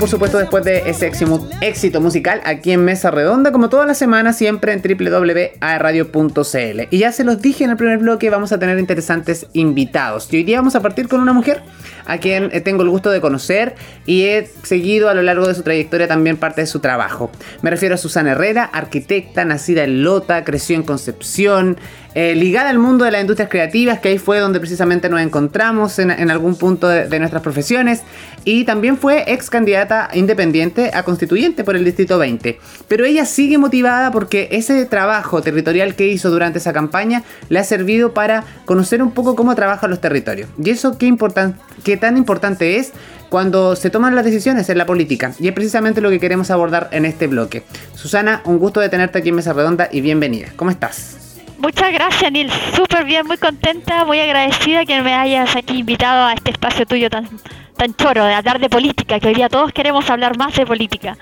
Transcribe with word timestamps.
Por 0.00 0.08
supuesto, 0.08 0.38
después 0.38 0.64
de 0.64 0.88
ese 0.88 1.12
éxito 1.60 2.00
musical 2.00 2.40
aquí 2.46 2.72
en 2.72 2.82
Mesa 2.82 3.10
Redonda, 3.10 3.52
como 3.52 3.68
toda 3.68 3.84
la 3.84 3.92
semana, 3.92 4.32
siempre 4.32 4.72
en 4.72 4.80
www.radio.cl. 4.80 6.40
Y 6.90 6.98
ya 6.98 7.12
se 7.12 7.22
los 7.22 7.42
dije 7.42 7.64
en 7.64 7.70
el 7.70 7.76
primer 7.76 7.98
bloque, 7.98 8.30
vamos 8.30 8.50
a 8.52 8.58
tener 8.58 8.78
interesantes 8.78 9.46
invitados. 9.52 10.32
Y 10.32 10.38
hoy 10.38 10.44
día 10.44 10.56
vamos 10.56 10.74
a 10.74 10.80
partir 10.80 11.06
con 11.06 11.20
una 11.20 11.34
mujer 11.34 11.60
a 12.06 12.16
quien 12.16 12.48
eh, 12.52 12.62
tengo 12.62 12.82
el 12.82 12.88
gusto 12.88 13.10
de 13.10 13.20
conocer 13.20 13.74
y 14.06 14.22
he 14.22 14.50
seguido 14.62 15.10
a 15.10 15.14
lo 15.14 15.20
largo 15.20 15.46
de 15.46 15.54
su 15.54 15.62
trayectoria 15.62 16.08
también 16.08 16.38
parte 16.38 16.62
de 16.62 16.66
su 16.66 16.80
trabajo. 16.80 17.30
Me 17.60 17.68
refiero 17.68 17.94
a 17.94 17.98
Susana 17.98 18.32
Herrera, 18.32 18.64
arquitecta, 18.64 19.44
nacida 19.44 19.84
en 19.84 20.02
Lota, 20.02 20.44
creció 20.44 20.76
en 20.76 20.82
Concepción, 20.82 21.76
eh, 22.14 22.34
ligada 22.34 22.70
al 22.70 22.78
mundo 22.78 23.04
de 23.04 23.12
las 23.12 23.20
industrias 23.20 23.48
creativas, 23.48 24.00
que 24.00 24.08
ahí 24.08 24.18
fue 24.18 24.38
donde 24.38 24.58
precisamente 24.58 25.08
nos 25.08 25.20
encontramos 25.20 25.98
en, 25.98 26.30
algún 26.30 26.56
punto 26.56 26.88
de, 26.88 27.18
nuestras 27.18 27.42
profesiones, 27.42 28.02
y 28.44 28.64
también 28.64 28.96
fue 28.96 29.24
ex 29.32 29.50
candidata 29.50 30.08
independiente 30.14 30.90
a 30.92 31.02
constituyente 31.02 31.62
por 31.62 31.76
el 31.76 31.84
Distrito 31.84 32.18
20. 32.18 32.58
Pero 32.88 33.04
ella 33.04 33.24
sigue 33.24 33.58
motivada 33.58 34.10
porque 34.10 34.48
ese 34.52 34.84
trabajo 34.86 35.42
territorial 35.42 35.94
que 35.94 36.08
hizo 36.08 36.30
durante 36.30 36.58
esa 36.58 36.72
campaña 36.72 37.22
le 37.48 37.58
ha 37.58 37.64
servido 37.64 38.12
para 38.12 38.44
conocer 38.64 39.02
un 39.02 39.12
poco 39.12 39.36
cómo 39.36 39.54
trabajan 39.54 39.90
los 39.90 40.00
territorios. 40.00 40.48
Y 40.62 40.70
eso 40.70 40.98
qué, 40.98 41.14
qué 41.84 41.96
tan 41.96 42.16
importante 42.16 42.76
es 42.76 42.92
cuando 43.28 43.76
se 43.76 43.90
toman 43.90 44.14
las 44.14 44.24
decisiones 44.24 44.68
en 44.68 44.78
la 44.78 44.86
política. 44.86 45.32
Y 45.38 45.48
es 45.48 45.54
precisamente 45.54 46.00
lo 46.00 46.10
que 46.10 46.18
queremos 46.18 46.50
abordar 46.50 46.88
en 46.90 47.04
este 47.04 47.28
bloque. 47.28 47.62
Susana, 47.94 48.42
un 48.44 48.58
gusto 48.58 48.80
de 48.80 48.88
tenerte 48.88 49.18
aquí 49.18 49.28
en 49.28 49.36
Mesa 49.36 49.52
Redonda 49.52 49.88
y 49.90 50.00
bienvenida. 50.00 50.48
¿Cómo 50.56 50.70
estás? 50.70 51.29
Muchas 51.60 51.92
gracias, 51.92 52.32
Nils. 52.32 52.52
Súper 52.74 53.04
bien, 53.04 53.26
muy 53.26 53.36
contenta, 53.36 54.06
muy 54.06 54.18
agradecida 54.18 54.86
que 54.86 55.02
me 55.02 55.12
hayas 55.12 55.54
aquí 55.56 55.78
invitado 55.78 56.24
a 56.24 56.32
este 56.32 56.52
espacio 56.52 56.86
tuyo 56.86 57.10
tan, 57.10 57.28
tan 57.76 57.94
choro 57.94 58.24
de 58.24 58.32
hablar 58.32 58.60
de 58.60 58.70
política, 58.70 59.20
que 59.20 59.28
hoy 59.28 59.34
día 59.34 59.50
todos 59.50 59.70
queremos 59.70 60.08
hablar 60.08 60.38
más 60.38 60.54
de 60.54 60.64
política. 60.64 61.18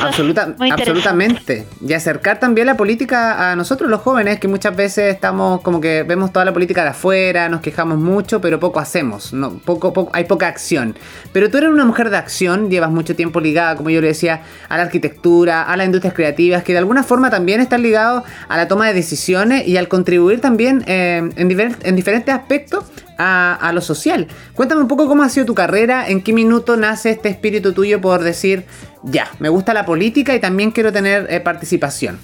Absoluta, 0.00 0.54
absolutamente. 0.58 1.66
Y 1.86 1.92
acercar 1.92 2.40
también 2.40 2.66
la 2.66 2.76
política 2.76 3.50
a 3.50 3.56
nosotros 3.56 3.88
los 3.88 4.00
jóvenes, 4.00 4.38
que 4.38 4.48
muchas 4.48 4.74
veces 4.76 5.14
estamos 5.14 5.60
como 5.62 5.80
que 5.80 6.02
vemos 6.02 6.32
toda 6.32 6.44
la 6.44 6.52
política 6.52 6.82
de 6.82 6.90
afuera, 6.90 7.48
nos 7.48 7.60
quejamos 7.60 7.98
mucho, 7.98 8.40
pero 8.40 8.60
poco 8.60 8.80
hacemos, 8.80 9.32
no, 9.32 9.58
poco, 9.58 9.92
poco, 9.92 10.10
hay 10.14 10.24
poca 10.24 10.48
acción. 10.48 10.96
Pero 11.32 11.50
tú 11.50 11.58
eres 11.58 11.70
una 11.70 11.84
mujer 11.84 12.10
de 12.10 12.16
acción, 12.16 12.70
llevas 12.70 12.90
mucho 12.90 13.16
tiempo 13.16 13.40
ligada, 13.40 13.76
como 13.76 13.90
yo 13.90 14.00
le 14.00 14.08
decía, 14.08 14.42
a 14.68 14.76
la 14.76 14.82
arquitectura, 14.84 15.62
a 15.62 15.76
las 15.76 15.86
industrias 15.86 16.14
creativas, 16.14 16.62
que 16.62 16.72
de 16.72 16.78
alguna 16.78 17.02
forma 17.02 17.30
también 17.30 17.60
están 17.60 17.82
ligados 17.82 18.24
a 18.48 18.56
la 18.56 18.68
toma 18.68 18.86
de 18.86 18.94
decisiones 18.94 19.66
y 19.66 19.76
al 19.76 19.88
contribuir 19.88 20.40
también 20.40 20.84
eh, 20.86 21.30
en, 21.36 21.76
en 21.82 21.96
diferentes 21.96 22.34
aspectos 22.34 22.84
a, 23.18 23.70
lo 23.74 23.80
social. 23.80 24.28
Cuéntame 24.54 24.80
un 24.80 24.88
poco 24.88 25.08
cómo 25.08 25.22
ha 25.22 25.28
sido 25.28 25.46
tu 25.46 25.54
carrera, 25.54 26.08
en 26.08 26.22
qué 26.22 26.32
minuto 26.32 26.76
nace 26.76 27.10
este 27.10 27.28
espíritu 27.28 27.72
tuyo 27.72 28.00
por 28.00 28.22
decir, 28.22 28.64
ya, 29.02 29.28
me 29.40 29.48
gusta 29.48 29.74
la 29.74 29.84
política 29.84 30.34
y 30.34 30.40
también 30.40 30.70
quiero 30.70 30.92
tener 30.92 31.26
eh, 31.28 31.40
participación. 31.40 32.18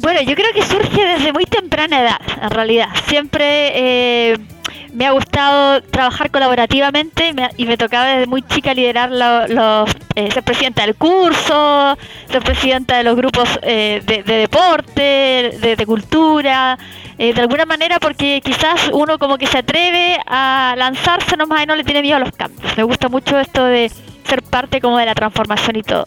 Bueno, 0.00 0.22
yo 0.22 0.34
creo 0.34 0.52
que 0.54 0.62
surge 0.62 1.04
desde 1.04 1.32
muy 1.32 1.44
temprana 1.44 2.00
edad, 2.00 2.20
en 2.42 2.50
realidad. 2.50 2.88
Siempre 3.06 3.72
eh, 3.74 4.38
me 4.94 5.06
ha 5.06 5.10
gustado 5.10 5.82
trabajar 5.82 6.30
colaborativamente 6.30 7.34
y 7.58 7.66
me 7.66 7.76
tocaba 7.76 8.06
desde 8.06 8.26
muy 8.26 8.40
chica 8.40 8.72
liderar 8.72 9.10
los, 9.10 9.90
eh, 10.14 10.30
ser 10.32 10.42
presidenta 10.42 10.86
del 10.86 10.94
curso, 10.94 11.98
ser 12.30 12.42
presidenta 12.42 12.96
de 12.96 13.04
los 13.04 13.14
grupos 13.14 13.60
de, 13.60 14.22
deporte, 14.26 15.58
de 15.60 15.86
cultura, 15.86 16.78
eh, 17.22 17.34
de 17.34 17.42
alguna 17.42 17.66
manera 17.66 18.00
porque 18.00 18.40
quizás 18.42 18.88
uno 18.94 19.18
como 19.18 19.36
que 19.36 19.46
se 19.46 19.58
atreve 19.58 20.18
a 20.26 20.74
lanzarse 20.78 21.36
nomás 21.36 21.62
y 21.62 21.66
no 21.66 21.76
le 21.76 21.84
tiene 21.84 22.00
miedo 22.00 22.16
a 22.16 22.20
los 22.20 22.32
cambios. 22.32 22.74
Me 22.78 22.82
gusta 22.82 23.10
mucho 23.10 23.38
esto 23.38 23.62
de 23.62 23.90
ser 24.24 24.42
parte 24.42 24.80
como 24.80 24.96
de 24.96 25.04
la 25.04 25.14
transformación 25.14 25.76
y 25.76 25.82
todo. 25.82 26.06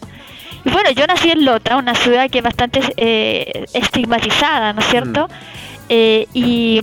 Y 0.64 0.70
bueno, 0.70 0.90
yo 0.90 1.06
nací 1.06 1.30
en 1.30 1.44
Lota, 1.44 1.76
una 1.76 1.94
ciudad 1.94 2.28
que 2.28 2.38
es 2.38 2.44
bastante 2.44 2.80
eh, 2.96 3.64
estigmatizada, 3.74 4.72
¿no 4.72 4.80
es 4.80 4.86
cierto? 4.88 5.28
Mm. 5.28 5.32
Eh, 5.90 6.26
y, 6.34 6.82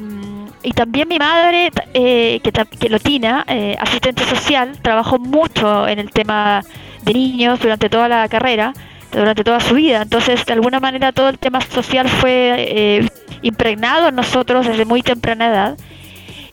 también 0.75 1.09
mi 1.09 1.17
madre, 1.19 1.69
que, 1.93 2.39
que 2.79 2.89
Lotina, 2.89 3.45
asistente 3.79 4.23
social, 4.23 4.79
trabajó 4.81 5.19
mucho 5.19 5.89
en 5.89 5.99
el 5.99 6.09
tema 6.09 6.61
de 7.01 7.13
niños 7.13 7.59
durante 7.59 7.89
toda 7.89 8.07
la 8.07 8.29
carrera 8.29 8.73
durante 9.11 9.43
toda 9.43 9.59
su 9.59 9.75
vida. 9.75 10.01
Entonces, 10.01 10.45
de 10.45 10.53
alguna 10.53 10.79
manera, 10.79 11.11
todo 11.11 11.29
el 11.29 11.39
tema 11.39 11.61
social 11.61 12.07
fue 12.07 12.55
eh, 12.57 13.09
impregnado 13.41 14.09
en 14.09 14.15
nosotros 14.15 14.67
desde 14.67 14.85
muy 14.85 15.01
temprana 15.01 15.47
edad. 15.47 15.77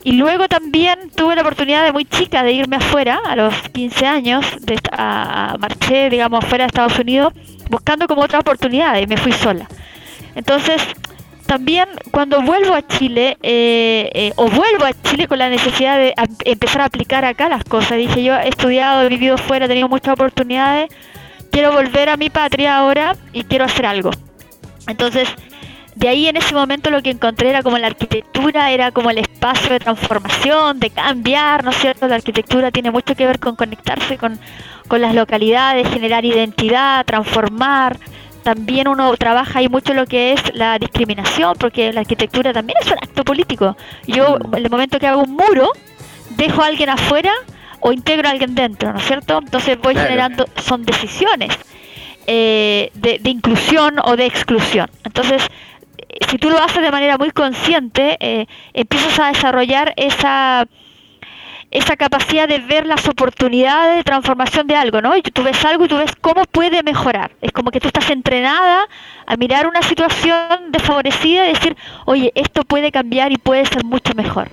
Y 0.05 0.13
luego 0.13 0.49
también 0.49 1.11
tuve 1.15 1.35
la 1.35 1.43
oportunidad 1.43 1.85
de 1.85 1.93
muy 1.93 2.05
chica 2.05 2.43
de 2.43 2.53
irme 2.53 2.77
afuera, 2.77 3.21
a 3.27 3.37
los 3.37 3.55
15 3.73 4.07
años, 4.07 4.47
de, 4.61 4.79
a, 4.93 5.57
marché, 5.59 6.09
digamos, 6.09 6.45
afuera 6.45 6.65
de 6.65 6.69
Estados 6.69 6.99
Unidos, 6.99 7.33
buscando 7.69 8.07
como 8.07 8.23
otra 8.23 8.39
oportunidad 8.39 8.97
y 8.99 9.07
me 9.07 9.17
fui 9.17 9.33
sola. 9.33 9.69
Entonces, 10.35 10.81
también 11.47 11.89
cuando 12.11 12.43
vuelvo 12.43 12.75
a 12.75 12.87
Chile, 12.87 13.39
eh, 13.43 14.11
eh, 14.15 14.33
o 14.37 14.49
vuelvo 14.49 14.85
a 14.85 14.93
Chile 15.03 15.27
con 15.27 15.39
la 15.39 15.49
necesidad 15.49 15.97
de 15.99 16.15
empezar 16.45 16.83
a 16.83 16.85
aplicar 16.85 17.25
acá 17.25 17.49
las 17.49 17.65
cosas, 17.65 17.97
dije 17.97 18.23
yo 18.23 18.35
he 18.37 18.49
estudiado, 18.49 19.03
he 19.03 19.09
vivido 19.09 19.39
fuera, 19.39 19.65
he 19.65 19.69
tenido 19.69 19.89
muchas 19.89 20.13
oportunidades, 20.13 20.91
quiero 21.51 21.73
volver 21.73 22.09
a 22.09 22.17
mi 22.17 22.31
patria 22.31 22.79
ahora 22.79 23.17
y 23.33 23.45
quiero 23.45 23.65
hacer 23.65 23.87
algo. 23.87 24.11
Entonces, 24.87 25.29
de 25.99 26.09
ahí 26.09 26.29
en 26.29 26.37
ese 26.37 26.55
momento 26.55 26.91
lo 26.91 27.03
que 27.03 27.11
encontré 27.11 27.51
era 27.51 27.63
como 27.65 27.77
la 27.77 27.89
arquitectura, 27.89 28.71
era 28.71 28.93
como 28.93 29.11
el 29.11 29.19
espacio 29.19 29.71
de 29.71 29.81
transformación, 29.81 30.79
de 30.79 30.91
cambiar, 30.91 31.65
¿no 31.65 31.71
es 31.71 31.77
cierto? 31.77 32.07
La 32.07 32.15
arquitectura 32.15 32.71
tiene 32.71 32.93
mucho 32.93 33.17
que 33.17 33.27
ver 33.27 33.41
con 33.41 33.57
conectarse 33.57 34.17
con, 34.17 34.39
con 34.87 35.01
las 35.01 35.13
localidades, 35.13 35.89
generar 35.89 36.25
identidad, 36.25 37.05
transformar. 37.05 37.99
También 38.45 38.87
uno 38.87 39.15
trabaja 39.17 39.59
ahí 39.59 39.69
mucho 39.69 39.93
lo 39.93 40.07
que 40.07 40.33
es 40.33 40.55
la 40.55 40.79
discriminación, 40.79 41.57
porque 41.59 41.93
la 41.93 42.01
arquitectura 42.01 42.53
también 42.53 42.79
es 42.81 42.87
un 42.87 42.99
acto 42.99 43.25
político. 43.25 43.77
Yo, 44.07 44.39
en 44.53 44.65
el 44.65 44.71
momento 44.71 45.01
que 45.01 45.09
hago 45.09 45.23
un 45.23 45.33
muro, 45.33 45.73
dejo 46.37 46.63
a 46.63 46.67
alguien 46.67 46.91
afuera 46.91 47.33
o 47.81 47.93
integro 47.93 48.29
a 48.29 48.33
alguien 48.33 48.55
dentro, 48.55 48.93
¿no 48.93 48.99
es 48.99 49.05
cierto? 49.05 49.39
Entonces 49.39 49.79
voy 49.81 49.95
generando, 49.95 50.47
son 50.57 50.85
decisiones 50.85 51.57
eh, 52.27 52.91
de, 52.95 53.21
inclusión 53.31 53.97
o 54.05 54.17
de 54.17 54.27
exclusión. 54.27 54.91
Entonces, 55.05 55.43
si 56.29 56.39
tú 56.39 56.51
lo 56.51 56.59
haces 56.59 56.83
de 56.83 56.91
manera 56.91 57.17
muy 57.17 57.31
consciente, 57.31 58.17
eh, 58.21 58.47
empiezas 58.75 59.19
a 59.19 59.29
desarrollar 59.29 59.95
esa 59.97 60.67
esa 61.71 61.97
capacidad 61.97 62.49
de 62.49 62.61
ver 62.61 62.87
las 62.87 63.07
oportunidades 63.09 63.97
de 63.97 64.05
transformación 64.05 64.67
de 64.67 64.75
algo, 64.75 65.03
¿no? 65.03 65.17
Y 65.17 65.23
tú 65.23 65.43
ves 65.43 65.63
algo 65.65 65.85
y 65.85 65.89
tú 65.89 65.99
ves 65.99 66.13
cómo 66.19 66.45
puede 66.45 66.83
mejorar. 66.83 67.33
Es 67.43 67.53
como 67.53 67.71
que 67.71 67.81
tú 67.81 67.89
estás 67.89 68.09
entrenada 68.11 68.87
a 69.27 69.37
mirar 69.37 69.67
una 69.67 69.83
situación 69.83 70.71
desfavorecida 70.71 71.45
y 71.47 71.53
decir, 71.53 71.77
oye, 72.07 72.33
esto 72.35 72.65
puede 72.65 72.91
cambiar 72.91 73.33
y 73.33 73.37
puede 73.37 73.67
ser 73.67 73.85
mucho 73.85 74.15
mejor. 74.15 74.51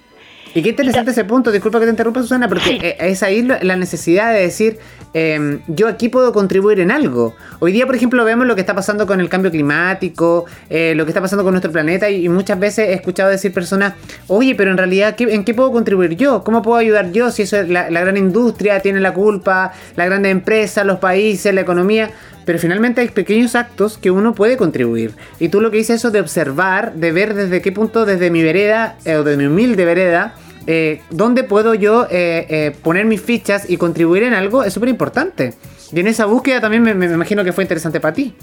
Y 0.55 0.61
qué 0.63 0.69
interesante 0.69 1.11
ese 1.11 1.25
punto, 1.25 1.51
disculpa 1.51 1.79
que 1.79 1.85
te 1.85 1.91
interrumpa 1.91 2.21
Susana, 2.21 2.47
porque 2.47 2.79
eh, 2.81 2.95
es 2.97 3.23
ahí 3.23 3.41
la 3.41 3.75
necesidad 3.75 4.31
de 4.31 4.39
decir, 4.39 4.77
em, 5.13 5.59
yo 5.67 5.89
aquí 5.89 6.07
puedo 6.07 6.31
contribuir 6.31 6.79
en 6.79 6.91
algo. 6.91 7.35
Hoy 7.59 7.73
día, 7.73 7.85
por 7.85 7.93
ejemplo, 7.93 8.23
vemos 8.23 8.47
lo 8.47 8.55
que 8.55 8.61
está 8.61 8.73
pasando 8.73 9.05
con 9.05 9.19
el 9.19 9.27
cambio 9.27 9.51
climático, 9.51 10.45
eh, 10.69 10.93
lo 10.95 11.03
que 11.03 11.09
está 11.09 11.19
pasando 11.19 11.43
con 11.43 11.51
nuestro 11.51 11.73
planeta 11.73 12.09
y, 12.09 12.29
muchas 12.29 12.57
veces 12.57 12.88
he 12.88 12.93
escuchado 12.93 13.29
decir 13.29 13.51
personas, 13.51 13.95
oye, 14.27 14.55
pero 14.55 14.71
en 14.71 14.77
realidad, 14.77 15.13
¿en 15.19 15.43
qué 15.43 15.53
puedo 15.53 15.73
contribuir 15.73 16.16
yo? 16.16 16.45
¿Cómo 16.45 16.61
puedo 16.61 16.77
ayudar 16.77 17.11
yo 17.11 17.31
si 17.31 17.41
eso 17.41 17.61
la, 17.63 17.89
la 17.89 17.99
gran 17.99 18.16
industria 18.16 18.79
tiene 18.79 19.01
la 19.01 19.13
culpa, 19.13 19.73
la 19.97 20.05
gran 20.05 20.25
empresa, 20.25 20.85
los 20.85 20.99
países, 20.99 21.53
la 21.53 21.61
economía? 21.61 22.11
pero 22.46 22.59
finalmente 22.59 23.01
hay 23.01 23.09
pequeños 23.09 23.55
actos 23.55 23.97
que 23.97 24.11
uno 24.11 24.35
puede 24.35 24.55
contribuir. 24.55 25.16
Y 25.40 25.49
tú 25.49 25.61
lo 25.61 25.72
que 25.72 25.78
dices 25.78 25.96
eso 25.97 26.11
de 26.11 26.19
observar, 26.19 26.93
de 26.93 27.11
ver 27.11 27.34
desde 27.34 27.59
qué 27.59 27.72
punto, 27.72 28.05
desde 28.05 28.29
mi 28.29 28.43
vereda, 28.43 28.97
eh, 29.03 29.16
o 29.16 29.23
de 29.23 29.35
mi 29.35 29.47
humilde 29.47 29.84
vereda, 29.84 30.35
eh, 30.67 31.02
dónde 31.09 31.44
puedo 31.44 31.73
yo 31.73 32.06
eh, 32.09 32.46
eh, 32.50 32.76
poner 32.84 33.06
mis 33.06 33.22
fichas 33.22 33.70
y 33.70 33.78
contribuir 33.78 34.23
en 34.23 34.34
algo 34.34 34.64
es 34.64 34.73
súper 34.73 34.90
importante. 34.90 35.53
Y 35.91 36.00
en 36.00 36.08
esa 36.08 36.26
búsqueda 36.26 36.62
también 36.62 36.84
me, 36.84 36.94
me, 36.94 37.06
imagino 37.06 37.44
que 37.44 37.53
fue 37.53 37.64
interesante 37.64 38.00
para 38.00 38.14
ti. 38.14 38.34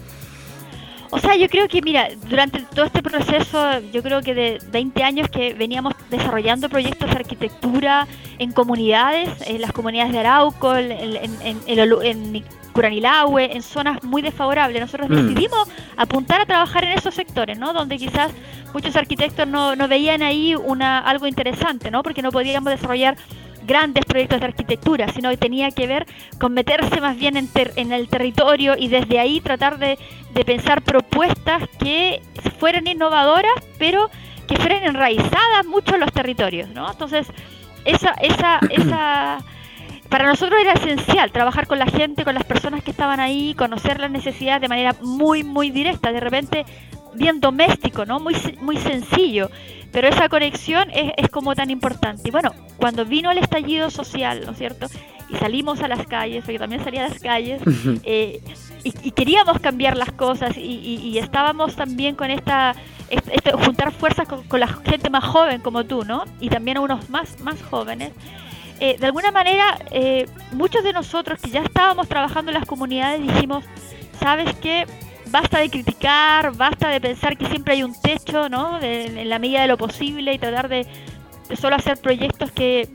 O 1.14 1.18
sea, 1.18 1.36
yo 1.36 1.46
creo 1.50 1.68
que, 1.68 1.82
mira, 1.82 2.08
durante 2.30 2.60
todo 2.74 2.86
este 2.86 3.02
proceso, 3.02 3.80
yo 3.92 4.02
creo 4.02 4.22
que 4.22 4.34
de 4.34 4.58
20 4.70 5.02
años 5.04 5.28
que 5.28 5.52
veníamos 5.52 5.92
desarrollando 6.08 6.70
proyectos 6.70 7.10
de 7.10 7.16
arquitectura 7.16 8.06
en 8.38 8.50
comunidades, 8.52 9.28
en 9.46 9.60
las 9.60 9.72
comunidades 9.72 10.10
de 10.12 10.20
Arauco, 10.20 10.74
en, 10.74 10.90
en, 10.90 11.58
en, 11.66 11.78
en 12.02 12.44
Curanilahue, 12.72 13.54
en 13.54 13.62
zonas 13.62 14.02
muy 14.02 14.22
desfavorables. 14.22 14.80
Nosotros 14.80 15.10
mm. 15.10 15.14
decidimos 15.14 15.68
apuntar 15.98 16.40
a 16.40 16.46
trabajar 16.46 16.84
en 16.84 16.92
esos 16.92 17.14
sectores, 17.14 17.58
¿no? 17.58 17.74
Donde 17.74 17.98
quizás 17.98 18.32
muchos 18.72 18.96
arquitectos 18.96 19.46
no, 19.46 19.76
no 19.76 19.88
veían 19.88 20.22
ahí 20.22 20.54
una 20.54 20.98
algo 20.98 21.26
interesante, 21.26 21.90
¿no? 21.90 22.02
Porque 22.02 22.22
no 22.22 22.32
podíamos 22.32 22.70
desarrollar 22.70 23.18
grandes 23.66 24.04
proyectos 24.04 24.40
de 24.40 24.46
arquitectura, 24.46 25.08
sino 25.12 25.30
que 25.30 25.36
tenía 25.36 25.70
que 25.70 25.86
ver 25.86 26.06
con 26.38 26.54
meterse 26.54 27.00
más 27.00 27.16
bien 27.16 27.36
en, 27.36 27.48
en 27.76 27.92
el 27.92 28.08
territorio 28.08 28.74
y 28.78 28.88
desde 28.88 29.18
ahí 29.18 29.40
tratar 29.40 29.78
de, 29.78 29.98
de, 30.34 30.44
pensar 30.44 30.82
propuestas 30.82 31.68
que 31.78 32.22
fueran 32.58 32.86
innovadoras, 32.86 33.54
pero 33.78 34.10
que 34.48 34.56
fueran 34.56 34.84
enraizadas 34.84 35.66
mucho 35.66 35.94
en 35.94 36.00
los 36.00 36.12
territorios, 36.12 36.68
¿no? 36.70 36.90
Entonces, 36.90 37.26
esa, 37.84 38.10
esa, 38.20 38.58
esa 38.70 39.38
para 40.08 40.26
nosotros 40.26 40.60
era 40.60 40.74
esencial 40.74 41.32
trabajar 41.32 41.66
con 41.66 41.78
la 41.78 41.86
gente, 41.86 42.22
con 42.24 42.34
las 42.34 42.44
personas 42.44 42.84
que 42.84 42.90
estaban 42.90 43.18
ahí, 43.18 43.54
conocer 43.54 43.98
las 43.98 44.10
necesidades 44.10 44.60
de 44.60 44.68
manera 44.68 44.94
muy, 45.00 45.42
muy 45.42 45.70
directa, 45.70 46.12
de 46.12 46.20
repente 46.20 46.66
bien 47.14 47.40
doméstico, 47.40 48.04
¿no? 48.04 48.20
Muy, 48.20 48.36
muy 48.60 48.76
sencillo. 48.76 49.50
Pero 49.92 50.08
esa 50.08 50.28
conexión 50.28 50.90
es, 50.90 51.12
es 51.16 51.28
como 51.28 51.54
tan 51.54 51.70
importante. 51.70 52.28
Y 52.28 52.30
bueno, 52.30 52.52
cuando 52.76 53.04
vino 53.04 53.30
el 53.30 53.38
estallido 53.38 53.90
social, 53.90 54.42
¿no 54.44 54.52
es 54.52 54.58
cierto? 54.58 54.86
Y 55.28 55.36
salimos 55.36 55.80
a 55.80 55.88
las 55.88 56.06
calles, 56.06 56.44
yo 56.46 56.58
también 56.58 56.82
salía 56.82 57.06
a 57.06 57.08
las 57.08 57.20
calles, 57.20 57.62
eh, 58.02 58.42
y, 58.84 59.10
queríamos 59.12 59.60
cambiar 59.60 59.96
las 59.96 60.12
cosas 60.12 60.56
y, 60.56 61.16
estábamos 61.16 61.76
también 61.76 62.16
con 62.16 62.30
esta, 62.30 62.74
juntar 63.64 63.92
fuerzas 63.92 64.26
con, 64.26 64.60
la 64.60 64.66
gente 64.66 65.08
más 65.10 65.24
joven 65.24 65.60
como 65.60 65.84
tú, 65.84 66.04
¿no? 66.04 66.24
Y 66.40 66.48
también 66.48 66.78
a 66.78 66.80
unos 66.80 67.08
más, 67.08 67.38
más 67.40 67.62
jóvenes. 67.62 68.12
Eh, 68.80 68.96
de 68.98 69.06
alguna 69.06 69.30
manera, 69.30 69.78
eh, 69.92 70.26
muchos 70.52 70.82
de 70.82 70.92
nosotros 70.92 71.40
que 71.40 71.50
ya 71.50 71.62
estábamos 71.62 72.08
trabajando 72.08 72.50
en 72.50 72.58
las 72.58 72.66
comunidades 72.66 73.22
dijimos, 73.22 73.64
¿sabes 74.18 74.52
qué? 74.56 74.86
Basta 75.32 75.60
de 75.60 75.70
criticar, 75.70 76.54
basta 76.54 76.90
de 76.90 77.00
pensar 77.00 77.38
que 77.38 77.46
siempre 77.46 77.72
hay 77.72 77.82
un 77.82 77.98
techo, 77.98 78.50
¿no? 78.50 78.78
en 78.82 79.30
la 79.30 79.38
medida 79.38 79.62
de 79.62 79.68
lo 79.68 79.78
posible 79.78 80.34
y 80.34 80.38
tratar 80.38 80.68
de, 80.68 80.86
solo 81.56 81.76
hacer 81.76 81.96
proyectos 81.96 82.52
que, 82.52 82.90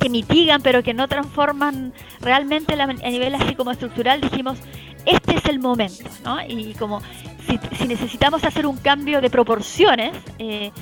que 0.00 0.08
mitigan 0.08 0.60
pero 0.60 0.82
que 0.82 0.92
no 0.92 1.06
transforman 1.06 1.92
realmente 2.20 2.74
a 2.74 2.86
nivel 2.86 3.36
así 3.36 3.54
como 3.54 3.70
estructural. 3.70 4.20
Dijimos, 4.20 4.58
este 5.04 5.36
es 5.36 5.44
el 5.44 5.60
momento, 5.60 6.10
¿no? 6.24 6.44
Y 6.44 6.74
como 6.74 7.00
si, 7.46 7.86
necesitamos 7.86 8.42
hacer 8.42 8.66
un 8.66 8.78
cambio 8.78 9.20
de 9.20 9.30
proporciones 9.30 10.16
eh, 10.40 10.72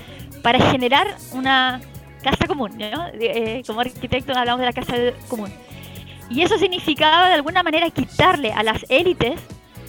para 0.43 0.59
generar 0.71 1.15
una 1.33 1.83
casa 2.23 2.47
común, 2.47 2.79
¿no? 2.79 3.09
Eh, 3.13 3.63
como 3.67 3.83
arquitectos 3.83 4.35
hablamos 4.35 4.61
de 4.61 4.67
la 4.67 4.73
casa 4.73 4.95
común. 5.29 5.53
Y 6.31 6.41
eso 6.41 6.57
significaba 6.57 7.29
de 7.29 7.35
alguna 7.35 7.63
manera 7.63 7.91
quitarle 7.91 8.51
a 8.51 8.63
las 8.63 8.87
élites 8.89 9.39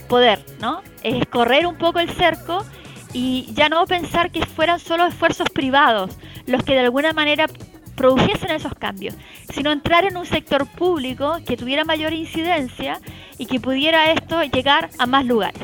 poder, 0.05 0.43
¿no? 0.59 0.81
Es 1.03 1.25
correr 1.27 1.65
un 1.65 1.77
poco 1.77 1.99
el 1.99 2.09
cerco 2.09 2.65
y 3.13 3.53
ya 3.53 3.69
no 3.69 3.85
pensar 3.85 4.31
que 4.31 4.45
fueran 4.45 4.79
solo 4.79 5.05
esfuerzos 5.05 5.49
privados 5.49 6.17
los 6.47 6.63
que 6.63 6.73
de 6.73 6.81
alguna 6.81 7.13
manera 7.13 7.47
produjesen 7.95 8.51
esos 8.51 8.73
cambios, 8.75 9.15
sino 9.53 9.71
entrar 9.71 10.05
en 10.05 10.17
un 10.17 10.25
sector 10.25 10.67
público 10.67 11.37
que 11.47 11.57
tuviera 11.57 11.85
mayor 11.85 12.13
incidencia 12.13 12.99
y 13.37 13.45
que 13.45 13.59
pudiera 13.59 14.11
esto 14.11 14.43
llegar 14.43 14.89
a 14.97 15.05
más 15.05 15.25
lugares. 15.25 15.61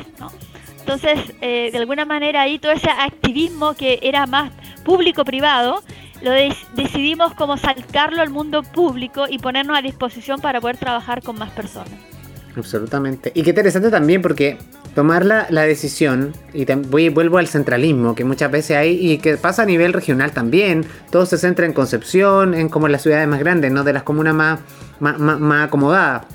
Entonces, 0.80 1.20
eh, 1.40 1.70
de 1.70 1.78
alguna 1.78 2.04
manera 2.04 2.42
ahí 2.42 2.58
todo 2.58 2.72
ese 2.72 2.90
activismo 2.90 3.74
que 3.74 4.00
era 4.02 4.26
más 4.26 4.50
público-privado, 4.84 5.82
lo 6.22 6.30
decidimos 6.30 7.34
como 7.34 7.56
saltarlo 7.56 8.22
al 8.22 8.30
mundo 8.30 8.62
público 8.62 9.26
y 9.28 9.38
ponernos 9.38 9.76
a 9.76 9.82
disposición 9.82 10.40
para 10.40 10.60
poder 10.60 10.76
trabajar 10.76 11.22
con 11.22 11.38
más 11.38 11.50
personas. 11.50 12.11
Absolutamente. 12.56 13.32
Y 13.34 13.42
qué 13.42 13.50
interesante 13.50 13.90
también 13.90 14.20
porque 14.20 14.58
tomar 14.94 15.24
la, 15.24 15.46
decisión, 15.62 16.32
y 16.52 16.64
voy, 16.64 17.08
vuelvo 17.08 17.38
al 17.38 17.46
centralismo 17.46 18.14
que 18.14 18.24
muchas 18.24 18.50
veces 18.50 18.76
hay 18.76 19.12
y 19.12 19.18
que 19.18 19.36
pasa 19.36 19.62
a 19.62 19.66
nivel 19.66 19.92
regional 19.92 20.32
también, 20.32 20.84
todo 21.10 21.24
se 21.24 21.38
centra 21.38 21.64
en 21.64 21.72
Concepción, 21.72 22.54
en 22.54 22.68
como 22.68 22.88
las 22.88 23.02
ciudades 23.02 23.26
más 23.26 23.40
grandes, 23.40 23.72
¿no? 23.72 23.84
De 23.84 23.92
las 23.92 24.02
comunas 24.02 24.34
más, 24.34 24.60
más, 25.00 25.18
más 25.18 25.66
acomodadas. 25.66 26.26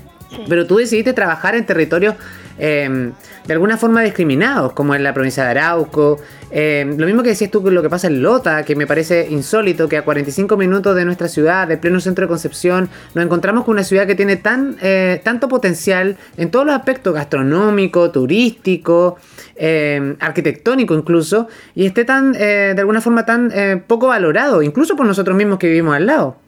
Pero 0.48 0.66
tú 0.66 0.76
decidiste 0.76 1.12
trabajar 1.12 1.54
en 1.54 1.64
territorios 1.64 2.16
em, 2.58 3.12
de 3.46 3.52
alguna 3.52 3.76
forma 3.76 4.02
discriminados, 4.02 4.72
como 4.72 4.94
en 4.94 5.02
la 5.02 5.14
provincia 5.14 5.44
de 5.44 5.50
Arauco. 5.50 6.18
Em, 6.50 6.96
lo 6.98 7.06
mismo 7.06 7.22
que 7.22 7.30
decías 7.30 7.50
tú 7.50 7.62
con 7.62 7.74
lo 7.74 7.82
que 7.82 7.90
pasa 7.90 8.06
en 8.06 8.22
Lota, 8.22 8.62
que 8.64 8.74
me 8.74 8.86
parece 8.86 9.28
insólito, 9.30 9.88
que 9.88 9.96
a 9.96 10.02
45 10.02 10.56
minutos 10.56 10.96
de 10.96 11.04
nuestra 11.04 11.28
ciudad, 11.28 11.68
de 11.68 11.76
pleno 11.76 12.00
centro 12.00 12.24
de 12.24 12.28
Concepción, 12.28 12.88
nos 13.14 13.24
encontramos 13.24 13.64
con 13.64 13.72
una 13.72 13.84
ciudad 13.84 14.06
que 14.06 14.14
tiene 14.14 14.36
tan, 14.36 14.76
eh, 14.80 15.20
tanto 15.24 15.48
potencial 15.48 16.16
en 16.36 16.50
todos 16.50 16.66
los 16.66 16.74
aspectos, 16.74 17.14
gastronómico, 17.14 18.10
turístico, 18.10 19.16
em, 19.56 20.16
arquitectónico 20.20 20.94
incluso, 20.94 21.48
y 21.74 21.86
esté 21.86 22.04
tan, 22.04 22.34
eh, 22.34 22.72
de 22.74 22.80
alguna 22.80 23.00
forma 23.00 23.24
tan 23.24 23.50
eh, 23.52 23.82
poco 23.86 24.08
valorado, 24.08 24.62
incluso 24.62 24.96
por 24.96 25.06
nosotros 25.06 25.36
mismos 25.36 25.58
que 25.58 25.68
vivimos 25.68 25.94
al 25.94 26.06
lado. 26.06 26.47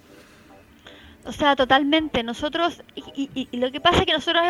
O 1.30 1.32
sea, 1.32 1.54
totalmente. 1.54 2.24
Nosotros, 2.24 2.82
y, 3.14 3.48
lo 3.56 3.70
que 3.70 3.80
pasa 3.80 4.00
es 4.00 4.06
que 4.06 4.12
nosotros 4.12 4.42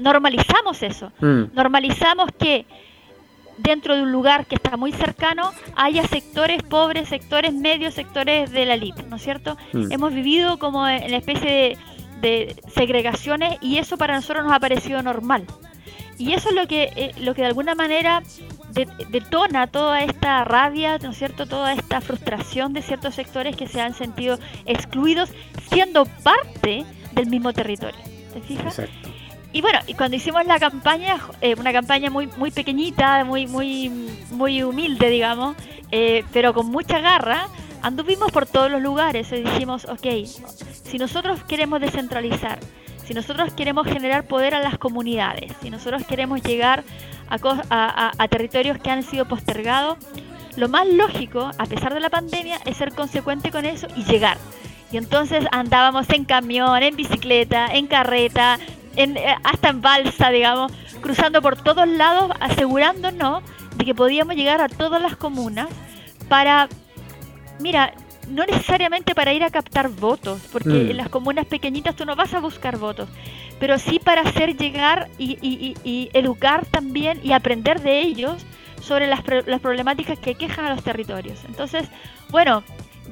normalizamos 0.00 0.82
eso. 0.82 1.12
Mm. 1.20 1.54
Normalizamos 1.54 2.30
que 2.36 2.66
dentro 3.58 3.94
de 3.94 4.02
un 4.02 4.10
lugar 4.10 4.46
que 4.46 4.56
está 4.56 4.76
muy 4.76 4.90
cercano 4.90 5.52
haya 5.76 6.04
sectores 6.08 6.64
pobres, 6.64 7.08
sectores 7.08 7.54
medios, 7.54 7.94
sectores 7.94 8.50
de 8.50 8.66
la 8.66 8.74
elite, 8.74 9.04
¿no 9.04 9.14
es 9.14 9.22
cierto? 9.22 9.56
Mm. 9.72 9.92
Hemos 9.92 10.12
vivido 10.12 10.58
como 10.58 10.88
en 10.88 11.08
la 11.08 11.18
especie 11.18 11.78
de, 12.20 12.56
segregaciones 12.74 13.56
y 13.60 13.78
eso 13.78 13.96
para 13.96 14.16
nosotros 14.16 14.44
nos 14.44 14.54
ha 14.54 14.58
parecido 14.58 15.00
normal. 15.04 15.44
Y 16.18 16.32
eso 16.32 16.48
es 16.48 16.56
lo 16.56 16.66
que, 16.66 16.90
eh, 16.96 17.12
lo 17.20 17.32
que 17.36 17.42
de 17.42 17.48
alguna 17.48 17.76
manera 17.76 18.24
detona 18.84 19.66
toda 19.66 20.02
esta 20.02 20.44
rabia, 20.44 20.98
¿no 20.98 21.10
es 21.10 21.18
cierto? 21.18 21.46
Toda 21.46 21.72
esta 21.72 22.00
frustración 22.00 22.72
de 22.72 22.82
ciertos 22.82 23.14
sectores 23.14 23.56
que 23.56 23.66
se 23.66 23.80
han 23.80 23.94
sentido 23.94 24.38
excluidos 24.66 25.30
siendo 25.70 26.04
parte 26.04 26.84
del 27.12 27.26
mismo 27.26 27.52
territorio. 27.52 27.98
¿Te 28.34 28.40
fijas? 28.42 28.82
Y 29.52 29.62
bueno, 29.62 29.78
y 29.86 29.94
cuando 29.94 30.16
hicimos 30.16 30.44
la 30.44 30.58
campaña, 30.58 31.18
eh, 31.40 31.54
una 31.58 31.72
campaña 31.72 32.10
muy 32.10 32.26
muy 32.36 32.50
pequeñita, 32.50 33.24
muy 33.24 33.46
muy 33.46 33.88
muy 34.30 34.62
humilde, 34.62 35.08
digamos, 35.08 35.56
eh, 35.90 36.24
pero 36.32 36.52
con 36.52 36.66
mucha 36.66 36.98
garra, 36.98 37.48
anduvimos 37.80 38.30
por 38.32 38.44
todos 38.46 38.70
los 38.70 38.82
lugares 38.82 39.32
y 39.32 39.36
dijimos, 39.36 39.86
ok, 39.86 40.26
si 40.84 40.98
nosotros 40.98 41.42
queremos 41.44 41.80
descentralizar, 41.80 42.58
si 43.06 43.14
nosotros 43.14 43.54
queremos 43.54 43.86
generar 43.86 44.24
poder 44.24 44.54
a 44.54 44.60
las 44.60 44.76
comunidades, 44.78 45.52
si 45.62 45.70
nosotros 45.70 46.04
queremos 46.06 46.42
llegar 46.42 46.84
a, 47.28 48.28
territorios 48.28 48.78
que 48.78 48.90
han 48.90 49.02
sido 49.02 49.26
postergados, 49.26 49.98
lo 50.56 50.68
más 50.68 50.86
lógico, 50.86 51.50
a 51.58 51.66
pesar 51.66 51.92
de 51.94 52.00
la 52.00 52.10
pandemia, 52.10 52.58
es 52.64 52.76
ser 52.76 52.92
consecuente 52.92 53.50
con 53.50 53.64
eso 53.64 53.86
y 53.94 54.04
llegar. 54.04 54.38
Y 54.90 54.96
entonces 54.96 55.44
andábamos 55.52 56.08
en 56.10 56.24
camión, 56.24 56.82
en 56.82 56.96
bicicleta, 56.96 57.66
en 57.66 57.86
carreta, 57.86 58.58
eh, 58.96 59.14
hasta 59.44 59.68
en 59.68 59.82
balsa, 59.82 60.30
digamos, 60.30 60.72
cruzando 61.00 61.42
por 61.42 61.56
todos 61.56 61.86
lados, 61.86 62.30
asegurándonos 62.40 63.42
de 63.76 63.84
que 63.84 63.94
podíamos 63.94 64.36
llegar 64.36 64.60
a 64.60 64.68
todas 64.68 65.02
las 65.02 65.16
comunas 65.16 65.68
para, 66.28 66.68
mira, 67.60 67.92
no 68.28 68.44
necesariamente 68.44 69.14
para 69.14 69.32
ir 69.32 69.44
a 69.44 69.50
captar 69.50 69.88
votos, 69.88 70.40
porque 70.52 70.68
mm. 70.68 70.90
en 70.90 70.96
las 70.96 71.08
comunas 71.08 71.46
pequeñitas 71.46 71.96
tú 71.96 72.04
no 72.04 72.16
vas 72.16 72.34
a 72.34 72.40
buscar 72.40 72.78
votos, 72.78 73.08
pero 73.58 73.78
sí 73.78 73.98
para 73.98 74.22
hacer 74.22 74.56
llegar 74.56 75.08
y, 75.18 76.08
educar 76.12 76.66
también 76.66 77.20
y 77.22 77.32
aprender 77.32 77.80
de 77.80 78.00
ellos 78.00 78.44
sobre 78.80 79.06
las, 79.06 79.20
las, 79.46 79.60
problemáticas 79.60 80.18
que 80.18 80.34
quejan 80.34 80.66
a 80.66 80.74
los 80.74 80.84
territorios. 80.84 81.38
Entonces, 81.48 81.88
bueno, 82.30 82.62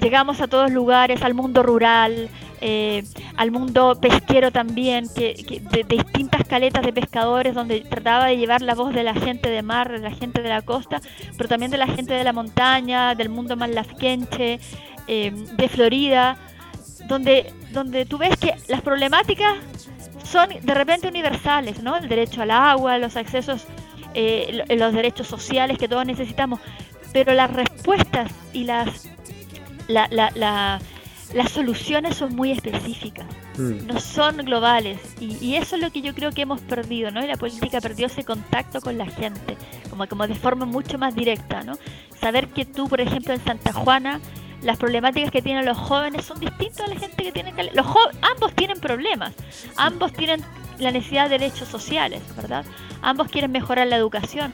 llegamos 0.00 0.40
a 0.40 0.46
todos 0.46 0.70
lugares, 0.70 1.22
al 1.22 1.34
mundo 1.34 1.62
rural, 1.62 2.28
eh, 2.60 3.04
al 3.36 3.50
mundo 3.50 3.98
pesquero 4.00 4.50
también, 4.50 5.06
que, 5.14 5.60
de, 5.70 5.84
distintas 5.84 6.46
caletas 6.46 6.82
de 6.84 6.92
pescadores, 6.92 7.54
donde 7.54 7.80
trataba 7.80 8.26
de 8.26 8.36
llevar 8.36 8.62
la 8.62 8.74
voz 8.74 8.94
de 8.94 9.02
la 9.02 9.14
gente 9.14 9.50
de 9.50 9.62
mar, 9.62 9.92
de 9.92 9.98
la 9.98 10.10
gente 10.10 10.42
de 10.42 10.48
la 10.48 10.62
costa, 10.62 11.00
pero 11.36 11.48
también 11.48 11.70
de 11.70 11.78
la 11.78 11.86
gente 11.86 12.14
de 12.14 12.24
la 12.24 12.32
montaña, 12.32 13.14
del 13.14 13.28
mundo 13.28 13.56
más 13.56 13.70
lafquenche, 13.70 14.60
eh, 15.06 15.32
de 15.32 15.68
Florida, 15.68 16.36
donde, 17.08 17.52
donde 17.72 18.06
tú 18.06 18.18
ves 18.18 18.36
que 18.36 18.54
las 18.68 18.82
problemáticas 18.82 19.56
son 20.24 20.48
de 20.60 20.74
repente 20.74 21.08
universales, 21.08 21.82
¿no? 21.82 21.96
El 21.96 22.08
derecho 22.08 22.42
al 22.42 22.50
agua, 22.50 22.98
los 22.98 23.16
accesos, 23.16 23.66
eh, 24.14 24.64
los 24.68 24.92
derechos 24.92 25.26
sociales 25.26 25.78
que 25.78 25.88
todos 25.88 26.06
necesitamos, 26.06 26.60
pero 27.12 27.34
las 27.34 27.52
respuestas 27.52 28.32
y 28.52 28.64
las, 28.64 29.08
las 29.86 31.50
soluciones 31.50 32.16
son 32.16 32.34
muy 32.34 32.50
específicas, 32.50 33.26
mm. 33.58 33.86
no 33.86 34.00
son 34.00 34.38
globales, 34.38 34.98
y, 35.20 35.54
eso 35.54 35.76
es 35.76 35.82
lo 35.82 35.90
que 35.90 36.00
yo 36.00 36.14
creo 36.14 36.32
que 36.32 36.42
hemos 36.42 36.60
perdido, 36.60 37.10
¿no? 37.10 37.22
Y 37.22 37.28
la 37.28 37.36
política 37.36 37.80
perdió 37.80 38.06
ese 38.06 38.24
contacto 38.24 38.80
con 38.80 38.98
la 38.98 39.06
gente, 39.06 39.56
como, 39.90 40.08
como 40.08 40.26
de 40.26 40.34
forma 40.34 40.64
mucho 40.64 40.98
más 40.98 41.14
directa, 41.14 41.62
¿no? 41.62 41.74
Saber 42.20 42.48
que 42.48 42.64
tú, 42.64 42.88
por 42.88 43.00
ejemplo, 43.00 43.34
en 43.34 43.44
Santa 43.44 43.72
Juana, 43.72 44.20
las 44.64 44.78
problemáticas 44.78 45.30
que 45.30 45.42
tienen 45.42 45.64
los 45.64 45.78
jóvenes 45.78 46.24
son 46.24 46.40
distintas 46.40 46.88
a 46.88 46.94
la 46.94 46.98
gente 46.98 47.22
que 47.22 47.32
tiene 47.32 47.52
los 47.72 47.86
ambos 48.22 48.54
tienen 48.54 48.80
problemas. 48.80 49.34
Ambos 49.76 50.12
tienen 50.12 50.42
la 50.78 50.90
necesidad 50.90 51.24
de 51.24 51.38
derechos 51.38 51.68
sociales 51.68 52.22
verdad 52.36 52.64
ambos 53.02 53.28
quieren 53.28 53.52
mejorar 53.52 53.86
la 53.86 53.96
educación 53.96 54.52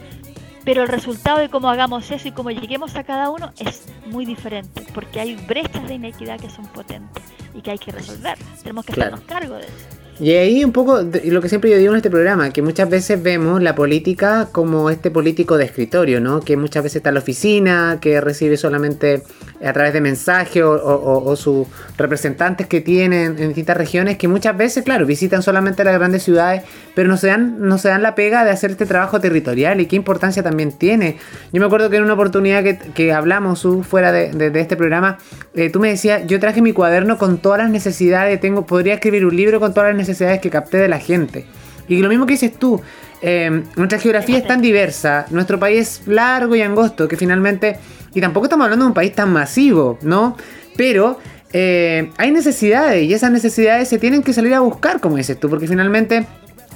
pero 0.65 0.83
el 0.83 0.89
resultado 0.89 1.39
de 1.39 1.49
cómo 1.49 1.71
hagamos 1.71 2.11
eso 2.11 2.29
y 2.29 2.33
cómo 2.33 2.51
lleguemos 2.51 2.97
a 2.97 3.05
cada 3.05 3.31
uno 3.31 3.53
es 3.59 3.87
muy 4.07 4.27
diferente 4.27 4.85
porque 4.95 5.21
hay 5.21 5.37
brechas 5.37 5.89
de 5.89 5.95
inequidad 5.95 6.39
que 6.39 6.51
son 6.51 6.67
potentes 6.67 7.25
y 7.55 7.63
que 7.63 7.71
hay 7.71 7.79
que 7.79 7.91
resolver. 7.91 8.37
Tenemos 8.63 8.85
que 8.85 8.93
hacernos 8.93 9.21
cargo 9.23 9.55
de 9.55 9.67
eso 9.67 10.00
Y 10.21 10.33
ahí 10.33 10.63
un 10.63 10.73
poco, 10.73 11.01
lo 11.01 11.41
que 11.41 11.49
siempre 11.49 11.71
yo 11.71 11.79
digo 11.79 11.93
en 11.93 11.97
este 11.97 12.11
programa, 12.11 12.51
que 12.51 12.61
muchas 12.61 12.91
veces 12.91 13.23
vemos 13.23 13.63
la 13.63 13.75
política 13.75 14.49
como 14.53 14.91
este 14.91 15.11
político 15.11 15.57
de 15.57 15.65
escritorio, 15.65 16.21
¿no? 16.21 16.41
Que 16.41 16.59
muchas 16.59 16.83
veces 16.83 16.97
está 16.97 17.09
en 17.09 17.15
la 17.15 17.21
oficina, 17.21 17.99
que 18.03 18.21
recibe 18.21 18.59
solamente 18.59 19.23
a 19.65 19.73
través 19.73 19.95
de 19.95 20.03
mensajes 20.03 20.63
o, 20.63 21.37
sus 21.37 21.67
representantes 21.97 22.67
que 22.67 22.83
tienen 22.83 23.39
en 23.39 23.49
distintas 23.49 23.79
regiones, 23.79 24.19
que 24.19 24.29
muchas 24.29 24.55
veces, 24.59 24.85
claro, 24.85 25.07
visitan 25.07 25.43
solamente 25.43 25.85
las 25.85 25.95
grandes 25.95 26.23
ciudades, 26.23 26.65
pero 26.95 27.09
no 27.09 27.17
se 27.17 27.29
dan, 27.29 27.59
no 27.59 27.79
se 27.79 27.89
dan 27.89 28.03
la 28.03 28.15
pega 28.15 28.45
de 28.45 28.51
hacer 28.51 28.73
este 28.73 28.85
trabajo 28.85 29.21
territorial 29.21 29.81
y 29.81 29.87
qué 29.87 29.97
importancia 29.97 30.43
también 30.43 30.73
tiene. 30.73 31.17
Yo 31.51 31.61
me 31.61 31.67
acuerdo 31.67 31.89
que 31.89 31.97
en 31.97 32.03
una 32.03 32.13
oportunidad 32.13 32.63
que, 32.63 33.13
hablamos 33.13 33.67
fuera 33.89 34.13
de, 34.13 34.53
este 34.61 34.77
programa, 34.77 35.17
eh, 35.55 35.71
tú 35.71 35.81
me 35.81 35.89
decías, 35.89 36.27
yo 36.27 36.39
traje 36.41 36.61
mi 36.61 36.75
cuaderno 36.75 37.17
con 37.17 37.39
todas 37.39 37.61
las 37.61 37.71
necesidades, 37.71 38.39
tengo, 38.39 38.67
podría 38.67 38.95
escribir 38.95 39.25
un 39.25 39.35
libro 39.35 39.61
con 39.61 39.73
todas 39.73 39.89
las 39.89 39.97
necesidades 39.97 40.10
necesidades 40.11 40.41
que 40.41 40.51
capté 40.51 40.79
de 40.79 40.89
la 40.89 40.99
gente. 40.99 41.47
Y 41.89 41.99
lo 41.99 42.09
mismo 42.09 42.27
que 42.27 42.35
dices 42.35 42.53
tú, 42.55 42.81
eh, 43.23 43.65
nuestra 43.77 43.99
geografía 43.99 44.39
es 44.39 44.47
tan 44.47 44.63
diversa, 44.63 45.27
nuestro 45.31 45.59
país 45.59 46.01
es 46.01 46.07
largo 46.07 46.55
y 46.55 46.63
angosto, 46.63 47.09
que 47.09 47.17
finalmente, 47.17 47.77
y 48.15 48.21
tampoco 48.21 48.47
estamos 48.47 48.65
hablando 48.65 48.85
de 48.85 48.89
un 48.89 48.95
país 48.95 49.13
tan 49.15 49.33
masivo, 49.33 49.99
¿no? 50.03 50.37
Pero 50.77 51.19
eh, 51.53 52.11
hay 52.17 52.31
necesidades 52.31 53.05
y 53.05 53.13
esas 53.13 53.31
necesidades 53.31 53.89
se 53.89 53.99
tienen 53.99 54.23
que 54.23 54.33
salir 54.33 54.55
a 54.55 54.61
buscar, 54.61 55.01
como 55.01 55.17
dices 55.17 55.39
tú, 55.39 55.51
porque 55.51 55.67
finalmente 55.67 56.27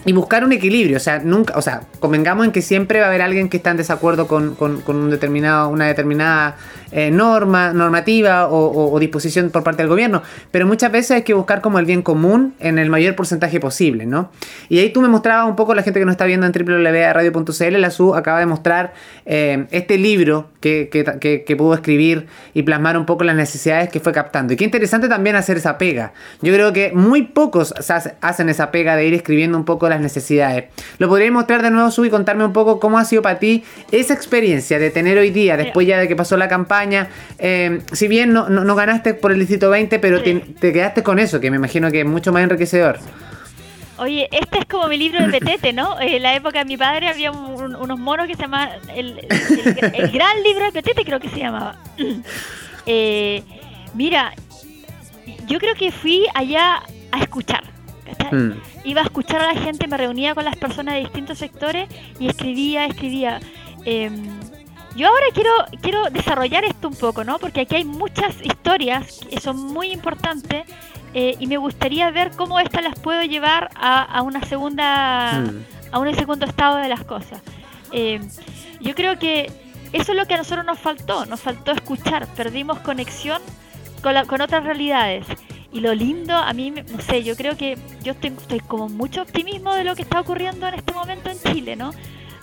y 0.04 0.12
buscar 0.12 0.44
un 0.44 0.52
equilibrio. 0.52 0.96
O 0.96 1.00
sea, 1.00 1.18
nunca, 1.18 1.54
o 1.56 1.62
sea, 1.62 1.82
convengamos 2.00 2.46
en 2.46 2.52
que 2.52 2.62
siempre 2.62 3.00
va 3.00 3.06
a 3.06 3.08
haber 3.08 3.22
alguien 3.22 3.48
que 3.48 3.56
está 3.56 3.70
en 3.70 3.76
desacuerdo 3.76 4.26
con, 4.26 4.56
un 4.58 5.10
determinado, 5.10 5.68
una 5.68 5.86
determinada 5.86 6.56
eh, 6.92 7.10
norma, 7.10 7.72
normativa 7.72 8.48
o, 8.48 8.98
disposición 8.98 9.50
por 9.50 9.62
parte 9.62 9.82
del 9.82 9.88
gobierno. 9.88 10.22
Pero 10.50 10.66
muchas 10.66 10.92
veces 10.92 11.12
hay 11.12 11.22
que 11.22 11.34
buscar 11.34 11.60
como 11.60 11.78
el 11.78 11.86
bien 11.86 12.02
común 12.02 12.54
en 12.60 12.78
el 12.78 12.90
mayor 12.90 13.16
porcentaje 13.16 13.60
posible, 13.60 14.06
¿no? 14.06 14.30
Y 14.68 14.78
ahí 14.78 14.90
tú 14.90 15.00
me 15.00 15.08
mostrabas 15.08 15.48
un 15.48 15.56
poco, 15.56 15.74
la 15.74 15.82
gente 15.82 15.98
que 15.98 16.06
nos 16.06 16.12
está 16.12 16.24
viendo 16.24 16.46
en 16.46 16.52
www.radio.cl, 16.52 17.80
la 17.80 17.90
SU 17.90 18.14
acaba 18.14 18.38
de 18.38 18.46
mostrar 18.46 18.94
eh, 19.26 19.66
este 19.70 19.98
libro 19.98 20.48
que, 20.60 20.88
que, 20.88 21.56
pudo 21.56 21.74
escribir 21.74 22.26
y 22.52 22.62
plasmar 22.62 22.96
un 22.96 23.06
poco 23.06 23.24
las 23.24 23.36
necesidades 23.36 23.90
que 23.90 24.00
fue 24.00 24.12
captando. 24.12 24.52
Y 24.52 24.56
qué 24.56 24.64
interesante 24.64 25.08
también 25.08 25.36
hacer 25.36 25.56
esa 25.56 25.78
pega. 25.78 26.12
Yo 26.42 26.52
creo 26.52 26.72
que 26.72 26.92
muy 26.92 27.22
pocos 27.22 27.74
hacen 28.20 28.48
esa 28.48 28.70
pega 28.70 28.96
de 28.96 29.06
ir 29.06 29.14
escribiendo 29.14 29.56
un 29.58 29.64
poco 29.64 29.88
las 29.94 30.02
necesidades. 30.02 30.64
¿Lo 30.98 31.08
podrías 31.08 31.32
mostrar 31.32 31.62
de 31.62 31.70
nuevo, 31.70 31.90
Su, 31.90 32.04
y 32.04 32.10
contarme 32.10 32.44
un 32.44 32.52
poco 32.52 32.80
cómo 32.80 32.98
ha 32.98 33.04
sido 33.04 33.22
para 33.22 33.38
ti 33.38 33.64
esa 33.90 34.14
experiencia 34.14 34.78
de 34.78 34.90
tener 34.90 35.18
hoy 35.18 35.30
día, 35.30 35.56
después 35.56 35.86
ya 35.86 35.98
de 35.98 36.08
que 36.08 36.16
pasó 36.16 36.36
la 36.36 36.48
campaña? 36.48 37.08
Eh, 37.38 37.80
si 37.92 38.08
bien 38.08 38.32
no, 38.32 38.48
no, 38.48 38.74
ganaste 38.74 39.14
por 39.14 39.32
el 39.32 39.38
Distrito 39.38 39.70
20, 39.70 39.98
pero 39.98 40.22
te, 40.22 40.72
quedaste 40.72 41.02
con 41.02 41.18
eso, 41.18 41.40
que 41.40 41.50
me 41.50 41.56
imagino 41.56 41.90
que 41.90 42.00
es 42.00 42.06
mucho 42.06 42.32
más 42.32 42.42
enriquecedor. 42.42 42.98
Oye, 43.96 44.28
este 44.32 44.58
es 44.58 44.64
como 44.64 44.88
mi 44.88 44.98
libro 44.98 45.24
de 45.24 45.38
petete, 45.38 45.72
¿no? 45.72 46.00
En 46.00 46.20
la 46.20 46.34
época 46.34 46.58
de 46.58 46.64
mi 46.64 46.76
padre 46.76 47.08
había 47.08 47.30
unos 47.30 47.98
monos 47.98 48.26
que 48.26 48.34
se 48.34 48.42
llamaban 48.42 48.70
el, 48.94 49.20
gran 50.12 50.42
libro 50.42 50.64
de 50.64 50.72
petete, 50.72 51.04
creo 51.04 51.20
que 51.20 51.28
se 51.28 51.38
llamaba. 51.38 51.76
Eh, 52.86 53.42
mira, 53.94 54.34
yo 55.46 55.58
creo 55.58 55.74
que 55.74 55.90
fui 55.90 56.26
allá 56.34 56.82
a 57.12 57.20
escuchar. 57.20 57.73
Mm. 58.30 58.52
Iba 58.84 59.02
a 59.02 59.04
escuchar 59.04 59.40
a 59.42 59.52
la 59.54 59.60
gente, 59.60 59.86
me 59.86 59.96
reunía 59.96 60.34
con 60.34 60.44
las 60.44 60.56
personas 60.56 60.94
de 60.94 61.00
distintos 61.00 61.38
sectores 61.38 61.88
y 62.18 62.28
escribía, 62.28 62.86
escribía. 62.86 63.40
Em, 63.84 64.24
yo 64.96 65.08
ahora 65.08 65.26
quiero, 65.34 65.50
quiero 65.80 66.04
desarrollar 66.10 66.64
esto 66.64 66.88
un 66.88 66.94
poco, 66.94 67.24
¿no? 67.24 67.38
Porque 67.38 67.62
aquí 67.62 67.76
hay 67.76 67.84
muchas 67.84 68.40
historias 68.42 69.20
que 69.28 69.40
son 69.40 69.56
muy 69.58 69.90
importantes 69.90 70.64
eh, 71.14 71.36
y 71.38 71.46
me 71.46 71.56
gustaría 71.56 72.10
ver 72.10 72.30
cómo 72.36 72.60
estas 72.60 72.82
las 72.84 72.98
puedo 72.98 73.22
llevar 73.22 73.70
a, 73.74 74.22
una 74.22 74.44
segunda, 74.44 75.40
mm. 75.40 75.64
a 75.92 75.98
un 75.98 76.14
segundo 76.14 76.46
estado 76.46 76.76
de 76.76 76.88
las 76.88 77.04
cosas. 77.04 77.40
Em, 77.90 78.28
yo 78.80 78.94
creo 78.94 79.18
que 79.18 79.50
eso 79.92 80.12
es 80.12 80.18
lo 80.18 80.26
que 80.26 80.34
a 80.34 80.38
nosotros 80.38 80.64
nos 80.64 80.78
faltó, 80.78 81.26
nos 81.26 81.40
faltó 81.40 81.72
escuchar, 81.72 82.26
perdimos 82.34 82.80
conexión 82.80 83.40
con, 84.02 84.14
con 84.26 84.40
otras 84.40 84.64
realidades. 84.64 85.26
Y 85.74 85.80
lo 85.80 85.92
lindo, 85.92 86.36
a 86.36 86.52
mí, 86.52 86.70
no 86.70 87.00
sé, 87.00 87.24
yo 87.24 87.34
creo 87.34 87.56
que 87.56 87.76
yo 88.04 88.12
estoy, 88.12 88.30
estoy 88.30 88.60
como 88.60 88.88
mucho 88.88 89.22
optimismo 89.22 89.74
de 89.74 89.82
lo 89.82 89.96
que 89.96 90.02
está 90.02 90.20
ocurriendo 90.20 90.68
en 90.68 90.74
este 90.74 90.92
momento 90.92 91.30
en 91.30 91.52
Chile, 91.52 91.74
¿no? 91.74 91.90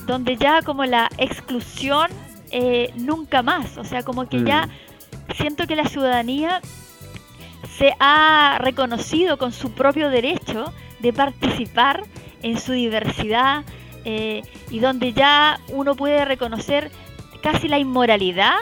Donde 0.06 0.36
ya 0.36 0.62
como 0.62 0.84
la 0.84 1.10
exclusión 1.18 2.12
eh, 2.52 2.92
nunca 2.98 3.42
más, 3.42 3.78
o 3.78 3.86
sea, 3.86 4.04
como 4.04 4.28
que 4.28 4.44
ya 4.44 4.68
mm. 4.68 5.32
siento 5.38 5.66
que 5.66 5.78
la 5.78 5.86
ciudadanía 5.86 6.60
se 7.78 7.96
ha 8.02 8.58
reconocido 8.60 9.38
con 9.38 9.54
su 9.54 9.72
propio 9.72 10.10
derecho 10.10 10.74
de 11.00 11.14
participar 11.14 12.04
en 12.44 12.60
su 12.60 12.74
diversidad 12.74 13.64
eh, 14.04 14.42
y 14.70 14.80
donde 14.80 15.14
ya 15.14 15.62
uno 15.70 15.96
puede 15.96 16.26
reconocer 16.26 16.92
casi 17.42 17.70
la 17.70 17.80
inmoralidad 17.80 18.56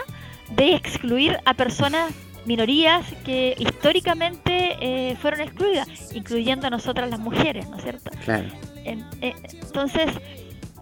de 0.50 0.76
excluir 0.76 1.38
a 1.44 1.54
personas 1.54 2.12
minorías 2.50 3.06
que 3.24 3.54
históricamente 3.56 4.76
eh, 4.80 5.16
fueron 5.22 5.40
excluidas, 5.40 5.86
incluyendo 6.12 6.66
a 6.66 6.70
nosotras 6.70 7.08
las 7.08 7.20
mujeres, 7.20 7.68
¿no 7.68 7.76
es 7.76 7.82
cierto? 7.84 8.10
Claro. 8.24 8.48
Eh, 8.84 9.34
entonces, 9.52 10.10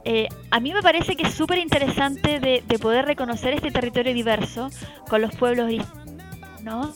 eh, 0.06 0.28
a 0.50 0.60
mí 0.60 0.72
me 0.72 0.80
parece 0.80 1.14
que 1.14 1.24
es 1.24 1.34
súper 1.34 1.58
interesante 1.58 2.40
de, 2.40 2.78
poder 2.78 3.04
reconocer 3.04 3.52
este 3.52 3.70
territorio 3.70 4.14
diverso 4.14 4.70
con 5.10 5.20
los 5.20 5.36
pueblos, 5.36 5.70
¿no? 6.62 6.94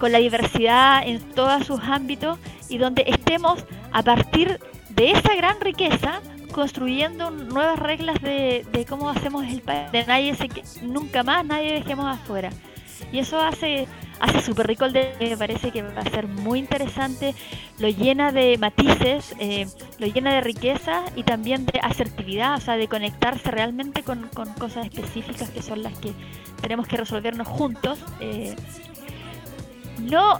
con 0.00 0.10
la 0.10 0.18
diversidad 0.18 1.06
en 1.06 1.20
todos 1.20 1.66
sus 1.66 1.78
ámbitos 1.82 2.36
y 2.68 2.78
donde 2.78 3.04
estemos 3.06 3.64
a 3.92 4.02
partir 4.02 4.58
de 4.88 5.12
esa 5.12 5.36
gran 5.36 5.60
riqueza 5.60 6.20
construyendo 6.50 7.30
nuevas 7.30 7.78
reglas 7.78 8.20
de, 8.22 8.86
cómo 8.88 9.08
hacemos 9.08 9.44
el 9.44 9.60
país, 9.60 9.92
de 9.92 10.04
nadie 10.04 10.34
se, 10.34 10.48
nunca 10.82 11.22
más 11.22 11.46
nadie 11.46 11.74
dejemos 11.74 12.06
afuera. 12.06 12.50
Y 13.12 13.18
eso 13.18 13.40
hace 13.40 13.86
hace 14.20 14.42
súper 14.42 14.66
rico 14.66 14.84
el 14.84 14.92
de 14.92 15.14
me 15.20 15.36
parece 15.36 15.70
que 15.70 15.82
va 15.82 16.02
a 16.02 16.10
ser 16.10 16.28
muy 16.28 16.58
interesante, 16.58 17.34
lo 17.78 17.88
llena 17.88 18.30
de 18.32 18.58
matices, 18.58 19.34
eh, 19.38 19.66
lo 19.98 20.06
llena 20.06 20.34
de 20.34 20.42
riqueza 20.42 21.02
y 21.16 21.24
también 21.24 21.66
de 21.66 21.80
asertividad, 21.80 22.56
o 22.56 22.60
sea, 22.60 22.76
de 22.76 22.86
conectarse 22.86 23.50
realmente 23.50 24.02
con, 24.02 24.28
con 24.28 24.52
cosas 24.54 24.86
específicas 24.86 25.48
que 25.50 25.62
son 25.62 25.82
las 25.82 25.98
que 25.98 26.12
tenemos 26.60 26.86
que 26.86 26.98
resolvernos 26.98 27.48
juntos. 27.48 27.98
Eh, 28.20 28.54
no 29.98 30.38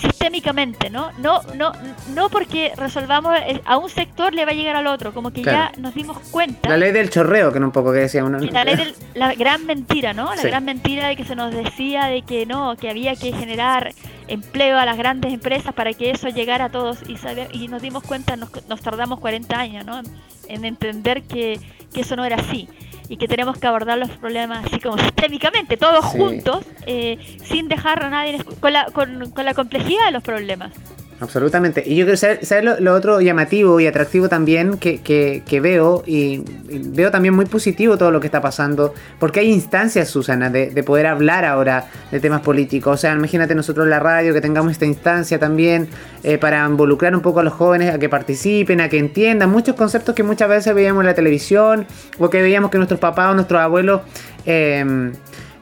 sistémicamente, 0.00 0.90
¿no? 0.90 1.10
No, 1.18 1.42
no, 1.54 1.72
no 2.14 2.28
porque 2.28 2.72
resolvamos 2.76 3.36
eh, 3.38 3.60
a 3.64 3.76
un 3.78 3.88
sector 3.88 4.34
le 4.34 4.44
va 4.44 4.52
a 4.52 4.54
llegar 4.54 4.76
al 4.76 4.86
otro, 4.86 5.12
como 5.12 5.30
que 5.30 5.42
ya 5.42 5.72
nos 5.78 5.94
dimos 5.94 6.18
cuenta. 6.30 6.68
La 6.68 6.76
ley 6.76 6.92
del 6.92 7.10
chorreo, 7.10 7.52
que 7.52 7.60
no 7.60 7.66
un 7.66 7.72
poco 7.72 7.92
que 7.92 8.00
decía 8.00 8.24
uno. 8.24 8.38
La 8.38 8.64
ley 8.64 8.76
de 8.76 8.94
la 9.14 9.34
gran 9.34 9.66
mentira, 9.66 10.12
¿no? 10.12 10.34
La 10.34 10.42
gran 10.42 10.64
mentira 10.64 11.08
de 11.08 11.16
que 11.16 11.24
se 11.24 11.34
nos 11.34 11.54
decía 11.54 12.06
de 12.06 12.22
que 12.22 12.46
no, 12.46 12.76
que 12.76 12.90
había 12.90 13.16
que 13.16 13.32
generar 13.32 13.92
empleo 14.28 14.78
a 14.78 14.84
las 14.84 14.98
grandes 14.98 15.32
empresas 15.32 15.72
para 15.74 15.92
que 15.94 16.10
eso 16.10 16.28
llegara 16.28 16.66
a 16.66 16.70
todos 16.70 16.98
y 17.08 17.16
saber, 17.16 17.48
y 17.52 17.68
nos 17.68 17.82
dimos 17.82 18.02
cuenta, 18.02 18.36
nos, 18.36 18.50
nos 18.68 18.80
tardamos 18.80 19.20
40 19.20 19.58
años, 19.58 19.84
¿no? 19.86 20.00
En 20.48 20.64
entender 20.64 21.22
que, 21.22 21.60
que 21.92 22.00
eso 22.00 22.16
no 22.16 22.24
era 22.24 22.36
así 22.36 22.68
y 23.08 23.16
que 23.16 23.28
tenemos 23.28 23.58
que 23.58 23.66
abordar 23.66 23.98
los 23.98 24.10
problemas 24.10 24.64
así 24.66 24.80
como 24.80 24.98
sistémicamente, 24.98 25.76
todos 25.76 26.04
juntos, 26.04 26.64
eh, 26.86 27.18
sin 27.42 27.68
dejar 27.68 28.04
a 28.04 28.10
nadie 28.10 28.42
con 28.60 28.72
la, 28.72 28.86
con, 28.86 29.30
con 29.30 29.44
la 29.44 29.54
complejidad 29.54 30.06
de 30.06 30.12
los 30.12 30.22
problemas. 30.22 30.72
Absolutamente. 31.20 31.82
Y 31.84 31.96
yo 31.96 32.04
quiero 32.04 32.16
saber, 32.16 32.80
lo, 32.80 32.94
otro 32.94 33.20
llamativo 33.20 33.80
y 33.80 33.88
atractivo 33.88 34.28
también 34.28 34.78
que, 34.78 35.00
que, 35.00 35.60
veo, 35.60 36.04
y, 36.06 36.44
veo 36.68 37.10
también 37.10 37.34
muy 37.34 37.46
positivo 37.46 37.98
todo 37.98 38.12
lo 38.12 38.20
que 38.20 38.28
está 38.28 38.40
pasando, 38.40 38.94
porque 39.18 39.40
hay 39.40 39.50
instancias, 39.50 40.08
Susana, 40.08 40.48
de, 40.48 40.70
de, 40.70 40.82
poder 40.84 41.06
hablar 41.06 41.44
ahora 41.44 41.88
de 42.12 42.20
temas 42.20 42.40
políticos. 42.42 42.94
O 42.94 42.96
sea, 42.96 43.14
imagínate 43.14 43.56
nosotros 43.56 43.84
en 43.84 43.90
la 43.90 43.98
radio 43.98 44.32
que 44.32 44.40
tengamos 44.40 44.70
esta 44.70 44.86
instancia 44.86 45.40
también 45.40 45.88
eh, 46.22 46.38
para 46.38 46.64
involucrar 46.64 47.14
un 47.16 47.20
poco 47.20 47.40
a 47.40 47.42
los 47.42 47.52
jóvenes 47.52 47.92
a 47.92 47.98
que 47.98 48.08
participen, 48.08 48.80
a 48.80 48.88
que 48.88 48.98
entiendan 48.98 49.50
muchos 49.50 49.74
conceptos 49.74 50.14
que 50.14 50.22
muchas 50.22 50.48
veces 50.48 50.72
veíamos 50.72 51.00
en 51.02 51.06
la 51.06 51.14
televisión 51.14 51.84
o 52.18 52.30
que 52.30 52.40
veíamos 52.42 52.70
que 52.70 52.78
nuestros 52.78 53.00
papás 53.00 53.32
o 53.32 53.34
nuestros 53.34 53.60
abuelos... 53.60 54.02
Eh, 54.46 55.12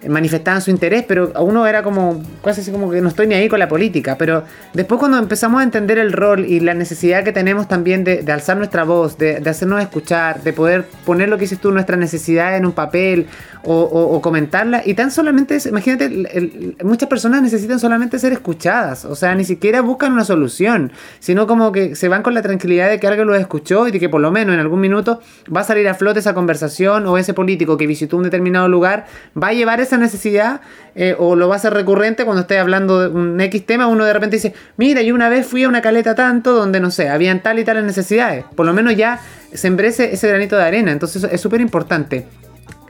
manifestaban 0.08 0.60
su 0.60 0.70
interés, 0.70 1.04
pero 1.06 1.32
a 1.34 1.42
uno 1.42 1.66
era 1.66 1.82
como, 1.82 2.22
casi 2.44 2.60
así 2.60 2.70
como 2.70 2.90
que 2.90 3.00
no 3.00 3.08
estoy 3.08 3.26
ni 3.26 3.34
ahí 3.34 3.48
con 3.48 3.58
la 3.58 3.68
política. 3.68 4.16
Pero 4.18 4.44
después 4.74 4.98
cuando 4.98 5.18
empezamos 5.18 5.60
a 5.60 5.64
entender 5.64 5.98
el 5.98 6.12
rol 6.12 6.44
y 6.44 6.60
la 6.60 6.74
necesidad 6.74 7.24
que 7.24 7.32
tenemos 7.32 7.68
también 7.68 8.04
de, 8.04 8.24
alzar 8.32 8.56
nuestra 8.56 8.84
voz, 8.84 9.18
de, 9.18 9.42
hacernos 9.48 9.80
escuchar, 9.80 10.42
de 10.42 10.52
poder 10.52 10.84
poner 11.04 11.28
lo 11.28 11.36
que 11.36 11.42
dices 11.42 11.60
tú, 11.60 11.72
nuestra 11.72 11.96
necesidad 11.96 12.56
en 12.56 12.66
un 12.66 12.72
papel 12.72 13.26
o, 13.68 14.20
comentarla, 14.22 14.82
y 14.84 14.94
tan 14.94 15.10
solamente, 15.10 15.58
imagínate, 15.68 16.76
muchas 16.84 17.08
personas 17.08 17.42
necesitan 17.42 17.80
solamente 17.80 18.18
ser 18.20 18.32
escuchadas, 18.32 19.04
o 19.04 19.16
sea, 19.16 19.34
ni 19.34 19.44
siquiera 19.44 19.80
buscan 19.80 20.12
una 20.12 20.24
solución, 20.24 20.92
sino 21.18 21.48
como 21.48 21.72
que 21.72 21.96
se 21.96 22.08
van 22.08 22.22
con 22.22 22.34
la 22.34 22.42
tranquilidad 22.42 22.88
de 22.88 23.00
que 23.00 23.08
alguien 23.08 23.26
los 23.26 23.38
escuchó 23.38 23.88
y 23.88 23.90
de 23.90 23.98
que 23.98 24.08
por 24.08 24.20
lo 24.20 24.30
menos 24.30 24.54
en 24.54 24.60
algún 24.60 24.80
minuto 24.80 25.20
va 25.54 25.62
a 25.62 25.64
salir 25.64 25.88
a 25.88 25.94
flote 25.94 26.20
esa 26.20 26.32
conversación 26.32 27.06
o 27.06 27.18
ese 27.18 27.34
político 27.34 27.76
que 27.76 27.88
visitó 27.88 28.16
un 28.16 28.22
determinado 28.22 28.68
lugar, 28.68 29.06
va 29.40 29.48
a 29.48 29.52
llevar 29.52 29.80
esa 29.86 29.96
necesidad 29.98 30.60
eh, 30.94 31.14
o 31.18 31.36
lo 31.36 31.48
va 31.48 31.56
a 31.56 31.58
ser 31.58 31.74
recurrente 31.74 32.24
cuando 32.24 32.42
esté 32.42 32.58
hablando 32.58 33.00
de 33.00 33.08
un 33.08 33.40
X 33.40 33.66
tema, 33.66 33.86
uno 33.86 34.04
de 34.04 34.12
repente 34.12 34.36
dice, 34.36 34.54
mira, 34.76 35.02
yo 35.02 35.14
una 35.14 35.28
vez 35.28 35.46
fui 35.46 35.64
a 35.64 35.68
una 35.68 35.82
caleta 35.82 36.14
tanto 36.14 36.52
donde, 36.52 36.80
no 36.80 36.90
sé, 36.90 37.08
habían 37.08 37.42
tal 37.42 37.58
y 37.58 37.64
tales 37.64 37.84
necesidades. 37.84 38.44
Por 38.54 38.66
lo 38.66 38.72
menos 38.72 38.96
ya 38.96 39.20
sembré 39.52 39.88
ese, 39.88 40.12
ese 40.12 40.28
granito 40.28 40.56
de 40.56 40.64
arena, 40.64 40.92
entonces 40.92 41.24
es 41.24 41.40
súper 41.40 41.60
importante 41.60 42.26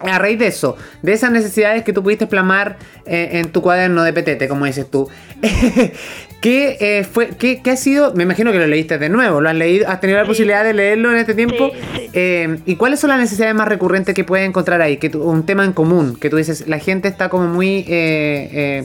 a 0.01 0.19
raíz 0.19 0.39
de 0.39 0.47
eso, 0.49 0.77
de 1.03 1.13
esas 1.13 1.31
necesidades 1.31 1.83
que 1.83 1.93
tú 1.93 2.03
pudiste 2.03 2.27
plasmar 2.27 2.77
eh, 3.07 3.31
en 3.35 3.51
tu 3.51 3.63
cuaderno 3.63 4.03
de 4.03 4.13
petete, 4.13 4.49
como 4.49 4.67
dices 4.67 4.91
tú, 4.91 5.09
¿qué, 6.47 6.77
eh, 6.81 7.05
fue, 7.05 7.31
qué, 7.31 7.61
ha 7.71 7.77
sido? 7.77 8.15
Me 8.15 8.23
imagino 8.23 8.53
que 8.53 8.59
lo 8.59 8.67
leíste 8.69 8.99
de 8.99 9.09
nuevo, 9.09 9.41
¿lo 9.41 9.49
has 9.49 9.55
leído? 9.57 9.89
¿Has 9.89 10.01
tenido 10.01 10.21
la 10.21 10.27
posibilidad 10.27 10.63
de 10.63 10.75
leerlo 10.75 11.11
en 11.11 11.17
este 11.17 11.35
tiempo? 11.35 11.73
Eh, 12.13 12.61
¿Y 12.65 12.77
cuáles 12.77 13.01
son 13.01 13.11
las 13.11 13.19
necesidades 13.19 13.55
más 13.55 13.67
recurrentes 13.67 14.15
que 14.15 14.23
puedes 14.23 14.49
encontrar 14.49 14.81
ahí? 14.81 14.99
Que 14.99 15.09
un 15.17 15.45
tema 15.45 15.65
en 15.65 15.73
común, 15.73 16.17
que 16.17 16.31
tú 16.31 16.37
dices, 16.37 16.69
la 16.69 16.79
gente 16.79 17.09
está 17.09 17.31
como 17.31 17.49
muy, 17.49 17.81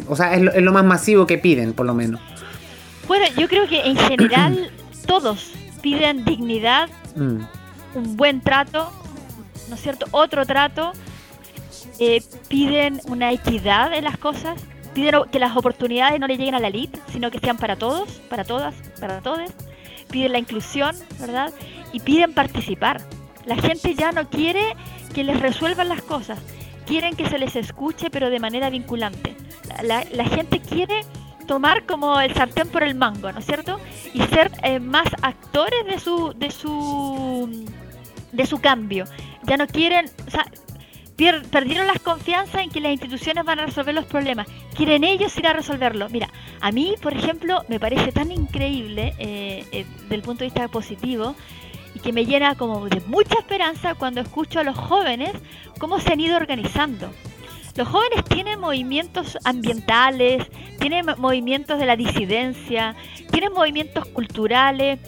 o 0.07 0.15
sea, 0.15 0.33
es 0.33 0.41
lo, 0.41 0.71
más 0.71 0.85
masivo 0.85 1.27
que 1.27 1.37
piden, 1.37 1.73
por 1.73 1.85
lo 1.85 1.93
menos. 1.93 2.19
Bueno, 3.07 3.25
yo 3.37 3.47
creo 3.47 3.67
que 3.67 3.81
en 3.81 3.95
general 3.95 4.71
todos 5.05 5.51
piden 5.83 6.25
dignidad, 6.25 6.89
mm. 7.15 7.41
un 7.93 8.17
buen 8.17 8.41
trato, 8.41 8.91
¿no 9.69 9.75
es 9.75 9.81
cierto? 9.81 10.07
Otro 10.11 10.47
trato, 10.47 10.93
eh, 11.99 12.23
piden 12.47 13.01
una 13.05 13.31
equidad 13.31 13.93
en 13.93 14.05
las 14.05 14.17
cosas, 14.17 14.59
piden 14.93 15.24
que 15.31 15.39
las 15.39 15.55
oportunidades 15.55 16.19
no 16.19 16.27
le 16.27 16.38
lleguen 16.38 16.55
a 16.55 16.60
la 16.60 16.67
elite, 16.67 17.00
sino 17.12 17.31
que 17.31 17.39
sean 17.39 17.57
para 17.57 17.75
todos, 17.75 18.10
para 18.29 18.43
todas, 18.43 18.75
para 19.00 19.21
todos. 19.21 19.51
Piden 20.10 20.33
la 20.33 20.39
inclusión, 20.39 20.95
¿verdad? 21.19 21.53
Y 21.93 22.00
piden 22.00 22.33
participar. 22.33 23.01
La 23.45 23.55
gente 23.55 23.95
ya 23.95 24.12
no 24.12 24.29
quiere 24.29 24.75
que 25.13 25.24
les 25.24 25.39
resuelvan 25.39 25.89
las 25.89 26.01
cosas, 26.01 26.39
quieren 26.86 27.15
que 27.15 27.27
se 27.27 27.38
les 27.38 27.55
escuche, 27.55 28.10
pero 28.10 28.29
de 28.29 28.39
manera 28.39 28.69
vinculante. 28.69 29.36
La, 29.83 30.25
gente 30.25 30.60
quiere 30.60 31.01
tomar 31.48 31.86
como 31.86 32.19
el 32.19 32.33
sartén 32.33 32.67
por 32.67 32.83
el 32.83 32.95
mango, 32.95 33.31
¿no 33.31 33.39
es 33.39 33.45
cierto? 33.45 33.79
Y 34.13 34.21
ser 34.24 34.51
eh, 34.63 34.79
más 34.79 35.07
actores 35.21 35.86
de 35.86 36.00
su, 36.00 36.33
de 36.36 36.51
su, 36.51 37.65
de 38.31 38.45
su 38.45 38.60
cambio 38.60 39.05
ya 39.43 39.57
no 39.57 39.67
quieren, 39.67 40.10
o 40.27 40.31
sea, 40.31 40.45
perdieron 41.51 41.87
la 41.87 41.99
confianza 41.99 42.61
en 42.63 42.69
que 42.69 42.79
las 42.79 42.91
instituciones 42.91 43.43
van 43.43 43.59
a 43.59 43.65
resolver 43.65 43.93
los 43.93 44.05
problemas. 44.05 44.47
Quieren 44.75 45.03
ellos 45.03 45.37
ir 45.37 45.47
a 45.47 45.53
resolverlo. 45.53 46.09
Mira, 46.09 46.29
a 46.59 46.71
mí, 46.71 46.95
por 47.01 47.13
ejemplo, 47.13 47.63
me 47.67 47.79
parece 47.79 48.11
tan 48.11 48.31
increíble 48.31 49.13
eh, 49.19 49.65
eh, 49.71 49.85
desde 50.01 50.15
el 50.15 50.21
punto 50.21 50.39
de 50.39 50.45
vista 50.45 50.67
positivo 50.67 51.35
y 51.93 51.99
que 51.99 52.13
me 52.13 52.25
llena 52.25 52.55
como 52.55 52.87
de 52.87 53.01
mucha 53.01 53.35
esperanza 53.39 53.95
cuando 53.95 54.21
escucho 54.21 54.59
a 54.59 54.63
los 54.63 54.77
jóvenes 54.77 55.31
cómo 55.79 55.99
se 55.99 56.13
han 56.13 56.19
ido 56.19 56.37
organizando. 56.37 57.11
Los 57.75 57.87
jóvenes 57.87 58.25
tienen 58.25 58.59
movimientos 58.59 59.37
ambientales, 59.45 60.45
tienen 60.79 61.05
movimientos 61.17 61.79
de 61.79 61.85
la 61.85 61.95
disidencia, 61.95 62.95
tienen 63.31 63.53
movimientos 63.53 64.05
culturales, 64.07 64.99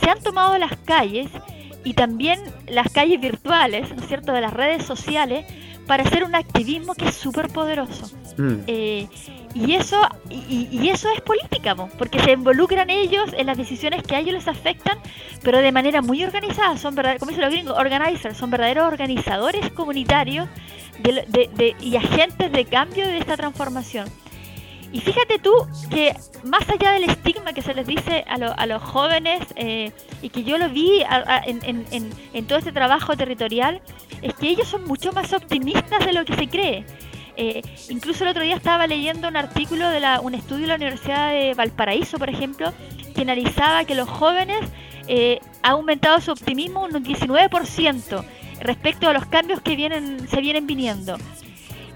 se 0.00 0.10
han 0.10 0.22
tomado 0.22 0.58
las 0.58 0.76
calles 0.78 1.28
y 1.88 1.94
también 1.94 2.38
las 2.66 2.92
calles 2.92 3.18
virtuales, 3.18 3.88
¿no 3.96 4.02
es 4.02 4.08
cierto?, 4.08 4.32
de 4.32 4.42
las 4.42 4.52
redes 4.52 4.84
sociales 4.84 5.46
para 5.86 6.02
hacer 6.02 6.22
un 6.22 6.34
activismo 6.34 6.94
que 6.94 7.08
es 7.08 7.14
súper 7.14 7.48
poderoso. 7.48 8.14
Mm. 8.36 8.56
Eh, 8.66 9.08
y 9.54 9.72
eso 9.72 9.98
y, 10.28 10.90
eso 10.90 11.08
es 11.16 11.22
política, 11.22 11.74
porque 11.74 12.20
se 12.20 12.32
involucran 12.32 12.90
ellos 12.90 13.30
en 13.32 13.46
las 13.46 13.56
decisiones 13.56 14.02
que 14.02 14.16
a 14.16 14.18
ellos 14.18 14.34
les 14.34 14.48
afectan, 14.48 14.98
pero 15.42 15.60
de 15.60 15.72
manera 15.72 16.02
muy 16.02 16.22
organizada. 16.22 16.76
Son 16.76 16.94
verdaderos, 16.94 17.20
como 17.20 17.30
dicen 17.30 17.44
los 17.44 17.54
gringos, 17.54 17.78
organizers, 17.78 18.36
son 18.36 18.50
verdaderos 18.50 18.86
organizadores 18.86 19.70
comunitarios 19.70 20.46
y 21.80 21.96
agentes 21.96 22.52
de 22.52 22.64
cambio 22.66 23.06
de 23.06 23.16
esta 23.16 23.38
transformación. 23.38 24.10
Y 24.92 25.00
fíjate 25.00 25.38
tú 25.38 25.52
que 25.90 26.14
más 26.44 26.68
allá 26.68 26.92
del 26.92 27.04
estigma 27.04 27.52
que 27.52 27.62
se 27.62 27.74
les 27.74 27.86
dice 27.86 28.24
a, 28.26 28.34
a 28.34 28.66
los 28.66 28.82
jóvenes, 28.82 29.42
eh, 29.56 29.92
y 30.22 30.30
que 30.30 30.44
yo 30.44 30.56
lo 30.56 30.68
vi 30.70 31.02
en, 31.46 31.60
en, 31.64 32.10
en, 32.32 32.46
todo 32.46 32.58
este 32.58 32.72
trabajo 32.72 33.16
territorial, 33.16 33.82
es 34.22 34.34
que 34.34 34.48
ellos 34.48 34.66
son 34.66 34.84
mucho 34.84 35.12
más 35.12 35.32
optimistas 35.32 36.04
de 36.06 36.12
lo 36.12 36.24
que 36.24 36.34
se 36.34 36.48
cree. 36.48 36.84
Eh, 37.36 37.62
incluso 37.90 38.24
el 38.24 38.30
otro 38.30 38.42
día 38.42 38.56
estaba 38.56 38.86
leyendo 38.86 39.28
un 39.28 39.36
artículo 39.36 39.88
de 39.90 40.00
la, 40.00 40.20
un 40.20 40.34
estudio 40.34 40.62
de 40.62 40.68
la 40.68 40.74
Universidad 40.74 41.30
de 41.30 41.54
Valparaíso, 41.54 42.18
por 42.18 42.28
ejemplo, 42.28 42.72
que 43.14 43.22
analizaba 43.22 43.84
que 43.84 43.94
los 43.94 44.08
jóvenes 44.08 44.58
eh, 45.06 45.38
han 45.62 45.72
aumentado 45.72 46.20
su 46.20 46.32
optimismo 46.32 46.82
un 46.82 46.92
19% 46.92 48.24
respecto 48.60 49.08
a 49.08 49.12
los 49.12 49.26
cambios 49.26 49.60
que 49.60 49.76
vienen, 49.76 50.28
se 50.28 50.40
vienen 50.40 50.66
viniendo. 50.66 51.16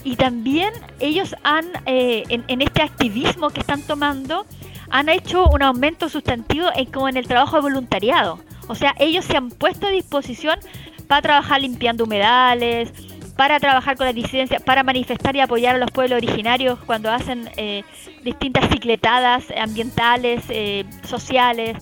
Y 0.05 0.17
también 0.17 0.73
ellos 1.01 1.35
han, 1.45 1.67
eh, 1.87 2.25
en, 2.29 2.63
este 2.63 2.83
activismo 2.83 3.51
que 3.51 3.61
están 3.61 3.83
tomando, 3.83 4.47
han 4.91 5.09
hecho 5.09 5.47
un 5.47 5.63
aumento 5.63 6.09
sustantivo 6.09 6.69
en, 6.75 6.87
como 6.87 7.09
en 7.09 7.17
el 7.17 7.27
trabajo 7.27 7.57
de 7.57 7.63
voluntariado. 7.63 8.41
O 8.69 8.75
sea, 8.75 8.95
ellos 8.99 9.25
se 9.25 9.37
han 9.37 9.51
puesto 9.51 9.87
a 9.87 9.91
disposición 9.91 10.59
para 11.07 11.23
trabajar 11.23 11.61
limpiando 11.61 12.05
humedales, 12.05 12.93
para 13.37 13.59
trabajar 13.61 13.97
con 13.97 14.07
la 14.07 14.13
disidencia, 14.13 14.61
para 14.61 14.83
manifestar 14.83 15.35
y 15.37 15.41
apoyar 15.41 15.77
a 15.77 15.79
los 15.79 15.91
pueblos 15.91 16.17
originarios 16.17 16.79
cuando 16.81 17.11
hacen 17.11 17.49
eh, 17.57 17.83
distintas 18.23 18.69
cicletadas 18.71 19.45
ambientales, 19.57 20.45
eh, 20.49 20.85
sociales. 21.05 21.77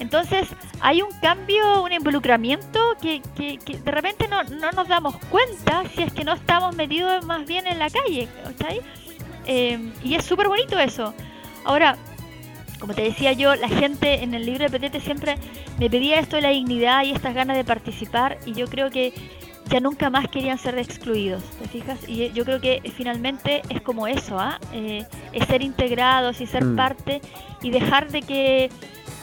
Entonces 0.00 0.48
hay 0.80 1.02
un 1.02 1.10
cambio, 1.20 1.82
un 1.82 1.92
involucramiento 1.92 2.80
que, 3.00 3.22
que, 3.36 3.58
de 3.58 3.90
repente 3.90 4.26
no, 4.28 4.42
no, 4.44 4.72
nos 4.72 4.88
damos 4.88 5.16
cuenta 5.30 5.84
si 5.94 6.02
es 6.02 6.12
que 6.12 6.24
no 6.24 6.32
estamos 6.32 6.74
metidos 6.74 7.24
más 7.26 7.46
bien 7.46 7.66
en 7.66 7.78
la 7.78 7.90
calle. 7.90 8.26
Eh, 9.46 9.92
y 10.02 10.14
es 10.14 10.24
súper 10.24 10.48
bonito 10.48 10.78
eso. 10.78 11.14
Ahora, 11.64 11.96
como 12.80 12.94
te 12.94 13.02
decía 13.02 13.32
yo, 13.32 13.54
la 13.54 13.68
gente 13.68 14.22
en 14.22 14.32
el 14.32 14.46
libro 14.46 14.64
de 14.64 14.70
Petete 14.70 15.00
siempre 15.00 15.36
me 15.78 15.90
pedía 15.90 16.18
esto 16.18 16.36
de 16.36 16.42
la 16.42 16.48
dignidad 16.48 17.04
y 17.04 17.12
estas 17.12 17.34
ganas 17.34 17.56
de 17.56 17.64
participar 17.64 18.38
y 18.46 18.54
yo 18.54 18.66
creo 18.68 18.90
que 18.90 19.12
ya 19.68 19.80
nunca 19.80 20.10
más 20.10 20.28
querían 20.28 20.58
ser 20.58 20.78
excluidos, 20.78 21.42
¿te 21.60 21.68
fijas? 21.68 21.98
Y 22.08 22.32
yo 22.32 22.44
creo 22.44 22.60
que 22.60 22.82
finalmente 22.96 23.62
es 23.68 23.82
como 23.82 24.06
eso, 24.06 24.38
¿ah? 24.38 24.58
Eh, 24.72 25.04
es 25.32 25.46
ser 25.46 25.62
integrados 25.62 26.40
y 26.40 26.46
ser 26.46 26.64
mm. 26.64 26.76
parte 26.76 27.20
y 27.62 27.70
dejar 27.70 28.10
de 28.10 28.22
que 28.22 28.70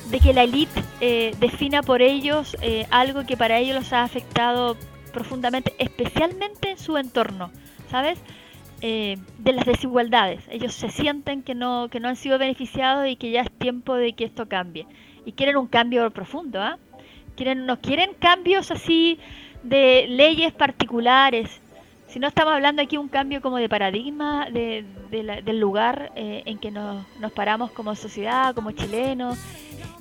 de 0.09 0.19
que 0.19 0.33
la 0.33 0.43
élite 0.43 0.81
eh, 1.01 1.35
defina 1.39 1.83
por 1.83 2.01
ellos 2.01 2.55
eh, 2.61 2.85
algo 2.91 3.25
que 3.25 3.35
para 3.35 3.59
ellos 3.59 3.75
los 3.75 3.93
ha 3.93 4.03
afectado 4.03 4.77
profundamente, 5.11 5.73
especialmente 5.79 6.71
en 6.71 6.77
su 6.77 6.97
entorno, 6.97 7.51
¿sabes? 7.89 8.19
Eh, 8.81 9.17
de 9.39 9.53
las 9.53 9.65
desigualdades. 9.65 10.43
Ellos 10.49 10.73
se 10.73 10.89
sienten 10.89 11.41
que 11.41 11.55
no, 11.55 11.87
que 11.89 11.99
no 11.99 12.07
han 12.07 12.15
sido 12.15 12.37
beneficiados 12.37 13.07
y 13.07 13.15
que 13.15 13.31
ya 13.31 13.41
es 13.41 13.51
tiempo 13.51 13.95
de 13.95 14.13
que 14.13 14.25
esto 14.25 14.47
cambie. 14.47 14.85
Y 15.25 15.33
quieren 15.33 15.57
un 15.57 15.67
cambio 15.67 16.09
profundo, 16.11 16.61
¿ah? 16.61 16.77
Quieren, 17.35 17.65
no 17.65 17.79
quieren 17.79 18.11
cambios 18.17 18.71
así 18.71 19.19
de 19.63 20.05
leyes 20.07 20.53
particulares, 20.53 21.61
si 22.07 22.19
no 22.19 22.27
estamos 22.27 22.53
hablando 22.53 22.81
aquí 22.81 22.97
un 22.97 23.09
cambio 23.09 23.41
como 23.41 23.57
de 23.57 23.67
paradigma 23.67 24.49
de, 24.49 24.85
del 25.11 25.59
lugar 25.59 26.13
en 26.15 26.57
que 26.57 26.71
nos, 26.71 27.05
nos 27.19 27.33
paramos 27.33 27.69
como 27.71 27.95
sociedad, 27.95 28.55
como 28.55 28.71
chilenos, 28.71 29.37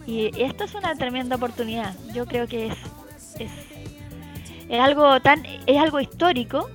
y 0.07 0.31
esto 0.40 0.64
es 0.64 0.75
una 0.75 0.95
tremenda 0.95 1.37
oportunidad. 1.37 1.95
Yo 2.14 2.27
creo 2.27 2.47
que 2.47 2.69
es, 2.69 2.77
es, 4.69 4.81
algo 4.81 5.21
tan 5.21 5.45
es 5.66 5.79
algo 5.79 6.01
histórico 6.01 6.69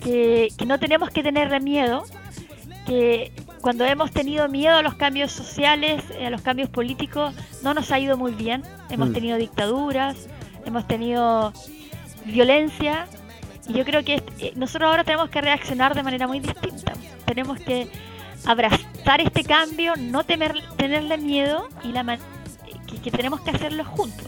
que, 0.00 0.48
no 0.66 0.78
tenemos 0.78 1.10
que 1.10 1.22
tenerle 1.22 1.60
miedo. 1.60 2.04
Que 2.86 3.32
cuando 3.60 3.84
hemos 3.84 4.12
tenido 4.12 4.48
miedo 4.48 4.76
a 4.76 4.82
los 4.82 4.94
cambios 4.94 5.32
sociales, 5.32 6.02
a 6.24 6.30
los 6.30 6.40
cambios 6.40 6.70
políticos, 6.70 7.34
no 7.62 7.74
nos 7.74 7.90
ha 7.92 7.98
ido 7.98 8.16
muy 8.16 8.32
bien. 8.32 8.62
Hemos 8.90 9.10
mm. 9.10 9.12
tenido 9.12 9.36
dictaduras, 9.36 10.28
hemos 10.64 10.86
tenido 10.86 11.52
violencia. 12.24 13.06
Y 13.68 13.74
yo 13.74 13.84
creo 13.84 14.04
que 14.04 14.22
eh, 14.38 14.52
nosotros 14.56 14.88
ahora 14.88 15.04
tenemos 15.04 15.28
que 15.28 15.40
reaccionar 15.40 15.94
de 15.94 16.02
manera 16.02 16.26
muy 16.26 16.40
distinta. 16.40 16.92
Tenemos 17.26 17.58
que 17.58 17.88
abrazar 18.46 19.20
este 19.20 19.42
cambio, 19.42 19.94
no 19.96 20.24
temer, 20.24 20.54
tenerle 20.76 21.18
miedo 21.18 21.68
y 21.82 21.88
la, 21.88 22.04
que, 22.86 23.10
tenemos 23.10 23.40
que 23.40 23.50
hacerlo 23.50 23.84
juntos, 23.84 24.26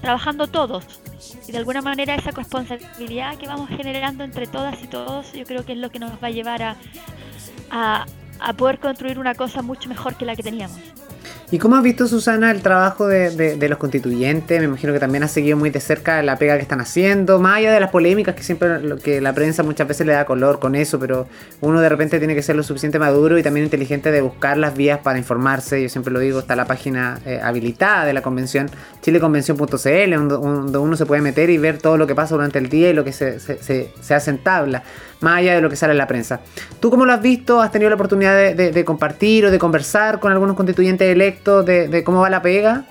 trabajando 0.00 0.46
todos. 0.46 0.84
Y 1.48 1.52
de 1.52 1.58
alguna 1.58 1.82
manera 1.82 2.14
esa 2.14 2.30
responsabilidad 2.30 3.36
que 3.36 3.46
vamos 3.46 3.68
generando 3.68 4.24
entre 4.24 4.46
todas 4.46 4.82
y 4.82 4.86
todos, 4.86 5.32
yo 5.32 5.44
creo 5.44 5.64
que 5.64 5.72
es 5.72 5.78
lo 5.78 5.90
que 5.90 5.98
nos 5.98 6.12
va 6.22 6.28
a 6.28 6.30
llevar 6.30 6.62
a, 6.62 6.76
a, 7.70 8.52
poder 8.56 8.78
construir 8.78 9.18
una 9.18 9.34
cosa 9.34 9.62
mucho 9.62 9.88
mejor 9.88 10.16
que 10.16 10.24
la 10.24 10.36
que 10.36 10.42
teníamos. 10.42 10.78
¿Y 11.50 11.58
cómo 11.58 11.76
has 11.76 11.82
visto, 11.82 12.06
Susana, 12.08 12.50
el 12.50 12.62
trabajo 12.62 13.06
de, 13.06 13.56
los 13.68 13.78
constituyentes? 13.78 14.58
Me 14.58 14.64
imagino 14.64 14.92
que 14.92 14.98
también 14.98 15.22
has 15.24 15.30
seguido 15.30 15.56
muy 15.56 15.70
de 15.70 15.78
cerca 15.78 16.22
la 16.22 16.36
pega 16.36 16.56
que 16.56 16.62
están 16.62 16.80
haciendo, 16.80 17.38
más 17.38 17.58
allá 17.58 17.72
de 17.72 17.80
las 17.80 17.90
polémicas 17.90 18.34
que 18.34 18.42
siempre 18.42 18.80
que 19.02 19.20
la 19.20 19.34
prensa 19.34 19.62
muchas 19.62 19.86
veces 19.86 20.06
le 20.06 20.14
da 20.14 20.24
color 20.24 20.58
con 20.58 20.74
eso, 20.74 20.98
pero 20.98 21.28
uno 21.60 21.80
de 21.80 21.88
repente 21.88 22.18
tiene 22.18 22.34
que 22.34 22.42
ser 22.42 22.56
lo 22.56 22.62
suficiente 22.62 22.98
maduro 22.98 23.38
y 23.38 23.42
también 23.42 23.64
inteligente 23.64 24.10
de 24.10 24.22
buscar 24.22 24.56
las 24.56 24.74
vías 24.74 25.00
para 25.00 25.18
informarse. 25.18 25.82
Yo 25.82 25.88
siempre 25.88 26.12
lo 26.12 26.18
digo, 26.18 26.38
está 26.38 26.56
la 26.56 26.64
página 26.64 27.20
eh, 27.26 27.40
habilitada 27.42 28.06
de 28.06 28.14
la 28.14 28.22
convención, 28.22 28.70
chileconvención.cl, 29.02 30.10
donde, 30.38 30.78
uno 30.78 30.96
se 30.96 31.06
puede 31.06 31.20
meter 31.20 31.50
y 31.50 31.58
ver 31.58 31.78
todo 31.78 31.98
lo 31.98 32.06
que 32.06 32.14
pasa 32.14 32.34
durante 32.34 32.58
el 32.58 32.68
día 32.70 32.90
y 32.90 32.94
lo 32.94 33.04
que 33.04 33.12
se, 33.12 33.38
se, 33.38 33.58
se 34.00 34.14
hace 34.14 34.30
en 34.30 34.38
tabla. 34.38 34.82
más 35.20 35.38
allá 35.38 35.54
de 35.54 35.60
lo 35.60 35.70
que 35.70 35.76
sale 35.76 35.92
en 35.92 35.98
la 35.98 36.06
prensa. 36.06 36.40
¿Tú 36.80 36.90
cómo 36.90 37.04
lo 37.04 37.12
has 37.12 37.22
visto? 37.22 37.60
¿Has 37.60 37.72
tenido 37.72 37.90
la 37.90 37.96
oportunidad 37.96 38.54
de, 38.54 38.84
compartir 38.84 39.46
o 39.46 39.50
de 39.50 39.58
conversar 39.58 40.20
con 40.20 40.30
algunos 40.30 40.54
constituyentes 40.54 41.08
electos 41.08 41.33
de, 41.42 42.04
cómo 42.04 42.20
va 42.20 42.30
la 42.30 42.42
pega? 42.42 42.84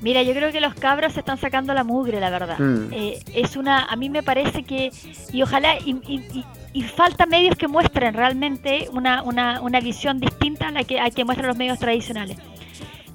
Mira, 0.00 0.22
yo 0.22 0.34
creo 0.34 0.52
que 0.52 0.60
los 0.60 0.74
cabros 0.74 1.14
se 1.14 1.20
están 1.20 1.38
sacando 1.38 1.72
la 1.72 1.82
mugre, 1.82 2.20
la 2.20 2.30
verdad. 2.30 2.58
Mm. 2.58 2.92
Eh, 2.92 3.18
es 3.34 3.56
una, 3.56 3.84
a 3.84 3.96
mí 3.96 4.10
me 4.10 4.22
parece 4.22 4.62
que, 4.62 4.90
y 5.32 5.42
ojalá, 5.42 5.76
y, 5.78 6.82
falta 6.94 7.24
medios 7.24 7.56
que 7.56 7.68
muestren 7.68 8.12
realmente 8.12 8.88
una, 8.92 9.22
una, 9.22 9.62
una 9.62 9.80
visión 9.80 10.20
distinta 10.20 10.68
a 10.68 10.70
la 10.70 10.84
que, 10.84 11.00
a 11.00 11.10
que 11.10 11.24
muestran 11.24 11.48
los 11.48 11.56
medios 11.56 11.78
tradicionales. 11.78 12.36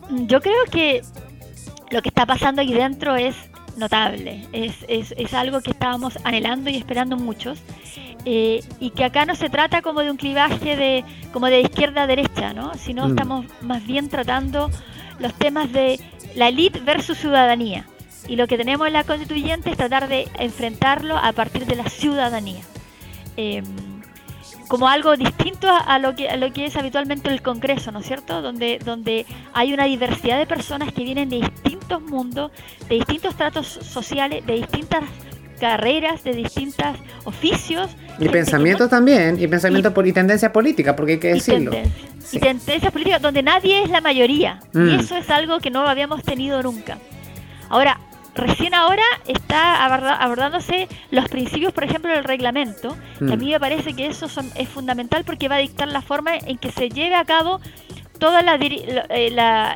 Yo 0.09 0.41
creo 0.41 0.65
que 0.71 1.03
lo 1.91 2.01
que 2.01 2.09
está 2.09 2.25
pasando 2.25 2.61
aquí 2.63 2.73
dentro 2.73 3.15
es 3.15 3.35
notable, 3.81 4.47
es, 4.53 4.85
es, 4.87 5.13
es 5.17 5.33
algo 5.33 5.59
que 5.59 5.71
estábamos 5.71 6.17
anhelando 6.23 6.69
y 6.69 6.77
esperando 6.77 7.17
muchos, 7.17 7.59
eh, 8.23 8.61
y 8.79 8.91
que 8.91 9.03
acá 9.03 9.25
no 9.25 9.35
se 9.35 9.49
trata 9.49 9.81
como 9.81 10.01
de 10.01 10.11
un 10.11 10.17
clivaje 10.17 10.75
de, 10.75 11.03
como 11.33 11.47
de 11.47 11.61
izquierda 11.61 12.03
a 12.03 12.07
derecha, 12.07 12.53
¿no? 12.53 12.75
sino 12.75 13.07
mm. 13.07 13.09
estamos 13.09 13.45
más 13.61 13.85
bien 13.85 14.07
tratando 14.09 14.69
los 15.19 15.33
temas 15.33 15.73
de 15.73 15.99
la 16.35 16.47
elite 16.47 16.79
versus 16.79 17.17
ciudadanía. 17.17 17.85
Y 18.27 18.35
lo 18.35 18.47
que 18.47 18.57
tenemos 18.57 18.87
en 18.87 18.93
la 18.93 19.03
constituyente 19.03 19.71
es 19.71 19.77
tratar 19.77 20.07
de 20.07 20.27
enfrentarlo 20.37 21.17
a 21.17 21.31
partir 21.33 21.65
de 21.65 21.75
la 21.75 21.89
ciudadanía. 21.89 22.63
Em, 23.35 23.65
como 24.71 24.87
algo 24.87 25.17
distinto 25.17 25.67
a, 25.69 25.99
lo 25.99 26.15
que, 26.15 26.29
a 26.29 26.37
lo 26.37 26.53
que 26.53 26.65
es 26.65 26.77
habitualmente 26.77 27.27
el 27.27 27.41
Congreso, 27.41 27.91
¿no 27.91 27.99
es 27.99 28.05
cierto? 28.05 28.41
Donde, 28.41 28.79
donde 28.79 29.25
hay 29.51 29.73
una 29.73 29.83
diversidad 29.83 30.39
de 30.39 30.45
personas 30.45 30.93
que 30.93 31.03
vienen 31.03 31.27
de 31.27 31.41
distintos 31.41 32.01
mundos, 32.01 32.53
de 32.87 32.95
distintos 32.95 33.35
tratos 33.35 33.67
sociales, 33.67 34.45
de 34.45 34.53
distintas 34.53 35.03
carreras, 35.59 36.23
de 36.23 36.31
distintos 36.31 36.95
oficios. 37.25 37.89
Y 38.17 38.29
pensamientos 38.29 38.89
también, 38.89 39.37
y 39.37 39.45
pensamientos 39.45 39.91
y, 40.05 40.07
y 40.07 40.13
tendencias 40.13 40.53
políticas, 40.53 40.95
porque 40.95 41.11
hay 41.11 41.19
que 41.19 41.33
decirlo. 41.33 41.73
Y 42.31 42.39
tendencias 42.39 42.93
políticas 42.93 43.21
donde 43.21 43.43
nadie 43.43 43.83
es 43.83 43.89
la 43.89 43.99
mayoría. 43.99 44.61
Y 44.73 44.77
mm. 44.77 44.99
eso 45.01 45.17
es 45.17 45.29
algo 45.29 45.59
que 45.59 45.69
no 45.69 45.85
habíamos 45.85 46.23
tenido 46.23 46.63
nunca. 46.63 46.97
Ahora, 47.67 47.99
recién 48.35 48.73
ahora 48.73 49.03
está 49.27 49.85
abordándose 49.85 50.87
los 51.11 51.27
principios, 51.29 51.73
por 51.73 51.83
ejemplo, 51.83 52.11
del 52.11 52.23
reglamento, 52.23 52.95
que 53.19 53.33
a 53.33 53.35
mm. 53.35 53.39
mí 53.39 53.51
me 53.51 53.59
parece 53.59 53.93
que 53.93 54.07
eso 54.07 54.27
es 54.55 54.69
fundamental 54.69 55.23
porque 55.25 55.47
va 55.47 55.55
a 55.55 55.59
dictar 55.59 55.87
la 55.87 56.01
forma 56.01 56.35
en 56.35 56.57
que 56.57 56.71
se 56.71 56.89
lleve 56.89 57.15
a 57.15 57.25
cabo 57.25 57.59
toda 58.21 58.43
la, 58.43 58.55
eh, 58.61 59.31
la, 59.31 59.75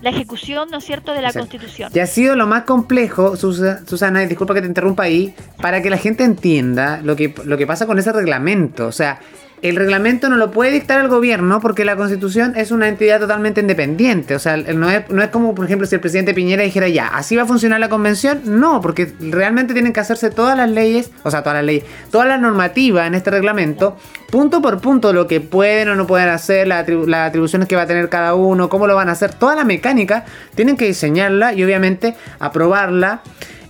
la, 0.00 0.10
ejecución, 0.10 0.68
¿no 0.70 0.78
es 0.78 0.84
cierto?, 0.84 1.12
de 1.12 1.20
la 1.20 1.32
Constitución. 1.32 1.90
Y 1.92 1.98
ha 1.98 2.06
sido 2.06 2.36
lo 2.36 2.46
más 2.46 2.62
complejo, 2.62 3.36
Susana, 3.36 4.22
y 4.22 4.26
disculpa 4.26 4.54
que 4.54 4.60
te 4.60 4.68
interrumpa 4.68 5.02
ahí, 5.02 5.34
para 5.60 5.82
que 5.82 5.90
la 5.90 5.98
gente 5.98 6.22
entienda 6.22 7.00
lo 7.02 7.16
que, 7.16 7.34
lo 7.44 7.58
que 7.58 7.66
pasa 7.66 7.86
con 7.86 7.98
ese 7.98 8.12
reglamento. 8.12 8.86
O 8.86 8.92
sea, 8.92 9.18
el 9.64 9.76
reglamento 9.76 10.28
no 10.28 10.36
lo 10.36 10.50
puede 10.50 10.72
dictar 10.72 11.00
el 11.00 11.08
gobierno 11.08 11.58
porque 11.58 11.86
la 11.86 11.96
constitución 11.96 12.52
es 12.54 12.70
una 12.70 12.86
entidad 12.86 13.18
totalmente 13.18 13.62
independiente. 13.62 14.34
O 14.34 14.38
sea, 14.38 14.58
no 14.58 14.90
es, 14.90 15.08
no 15.08 15.22
es 15.22 15.30
como, 15.30 15.54
por 15.54 15.64
ejemplo, 15.64 15.86
si 15.86 15.94
el 15.94 16.02
presidente 16.02 16.34
Piñera 16.34 16.62
dijera 16.62 16.86
ya, 16.88 17.06
así 17.06 17.34
va 17.34 17.44
a 17.44 17.46
funcionar 17.46 17.80
la 17.80 17.88
convención. 17.88 18.42
No, 18.44 18.82
porque 18.82 19.14
realmente 19.20 19.72
tienen 19.72 19.94
que 19.94 20.00
hacerse 20.00 20.28
todas 20.28 20.54
las 20.54 20.68
leyes, 20.68 21.10
o 21.22 21.30
sea, 21.30 21.42
todas 21.42 21.56
las 21.56 21.64
leyes, 21.64 21.84
toda 22.10 22.26
la 22.26 22.36
normativa 22.36 23.06
en 23.06 23.14
este 23.14 23.30
reglamento, 23.30 23.96
punto 24.30 24.60
por 24.60 24.82
punto, 24.82 25.14
lo 25.14 25.26
que 25.26 25.40
pueden 25.40 25.88
o 25.88 25.94
no 25.94 26.06
pueden 26.06 26.28
hacer, 26.28 26.68
las 26.68 26.86
atribuciones 27.26 27.66
que 27.66 27.74
va 27.74 27.82
a 27.82 27.86
tener 27.86 28.10
cada 28.10 28.34
uno, 28.34 28.68
cómo 28.68 28.86
lo 28.86 28.94
van 28.94 29.08
a 29.08 29.12
hacer, 29.12 29.32
toda 29.32 29.56
la 29.56 29.64
mecánica, 29.64 30.26
tienen 30.54 30.76
que 30.76 30.84
diseñarla 30.84 31.54
y 31.54 31.64
obviamente 31.64 32.14
aprobarla. 32.38 33.22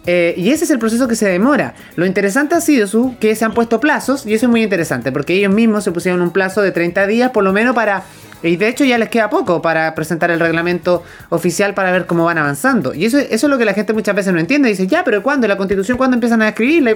Eh, 0.07 0.35
y 0.37 0.51
ese 0.51 0.64
es 0.64 0.71
el 0.71 0.79
proceso 0.79 1.09
que 1.09 1.17
se 1.17 1.29
demora. 1.29 1.75
Lo 1.97 2.07
interesante 2.07 2.55
ha 2.55 2.61
sido 2.61 2.87
su, 2.87 3.17
que 3.19 3.35
se 3.35 3.45
han 3.45 3.55
puesto 3.55 3.81
plazos, 3.81 4.27
y 4.27 4.35
eso 4.35 4.47
es 4.47 4.51
muy 4.51 4.62
interesante, 4.62 5.12
porque 5.12 5.35
ellos 5.35 5.53
mismos 5.53 5.85
se 5.85 5.93
pusieron 5.93 6.21
un 6.21 6.31
plazo 6.31 6.62
de 6.62 6.73
30 6.73 7.07
días, 7.07 7.31
por 7.31 7.45
lo 7.45 7.53
menos 7.53 7.75
para... 7.75 8.05
Y 8.43 8.57
de 8.57 8.69
hecho 8.69 8.85
ya 8.85 8.99
les 8.99 9.09
queda 9.09 9.31
poco 9.31 9.62
para 9.62 9.95
presentar 9.95 10.31
el 10.31 10.38
reglamento 10.38 11.03
oficial 11.31 11.73
para 11.73 11.90
ver 11.93 12.05
cómo 12.05 12.27
van 12.27 12.37
avanzando. 12.37 12.93
Y 12.93 13.07
eso, 13.07 13.17
eso 13.19 13.47
es 13.47 13.51
lo 13.51 13.57
que 13.57 13.64
la 13.64 13.73
gente 13.73 13.95
muchas 13.95 14.14
veces 14.14 14.35
no 14.35 14.38
entiende. 14.38 14.69
Dice, 14.69 14.87
ya, 14.87 15.03
pero 15.03 15.23
¿cuándo? 15.23 15.49
¿La 15.49 15.57
constitución 15.57 15.97
cuándo 15.97 16.17
empiezan 16.17 16.43
a 16.43 16.49
escribirla? 16.49 16.95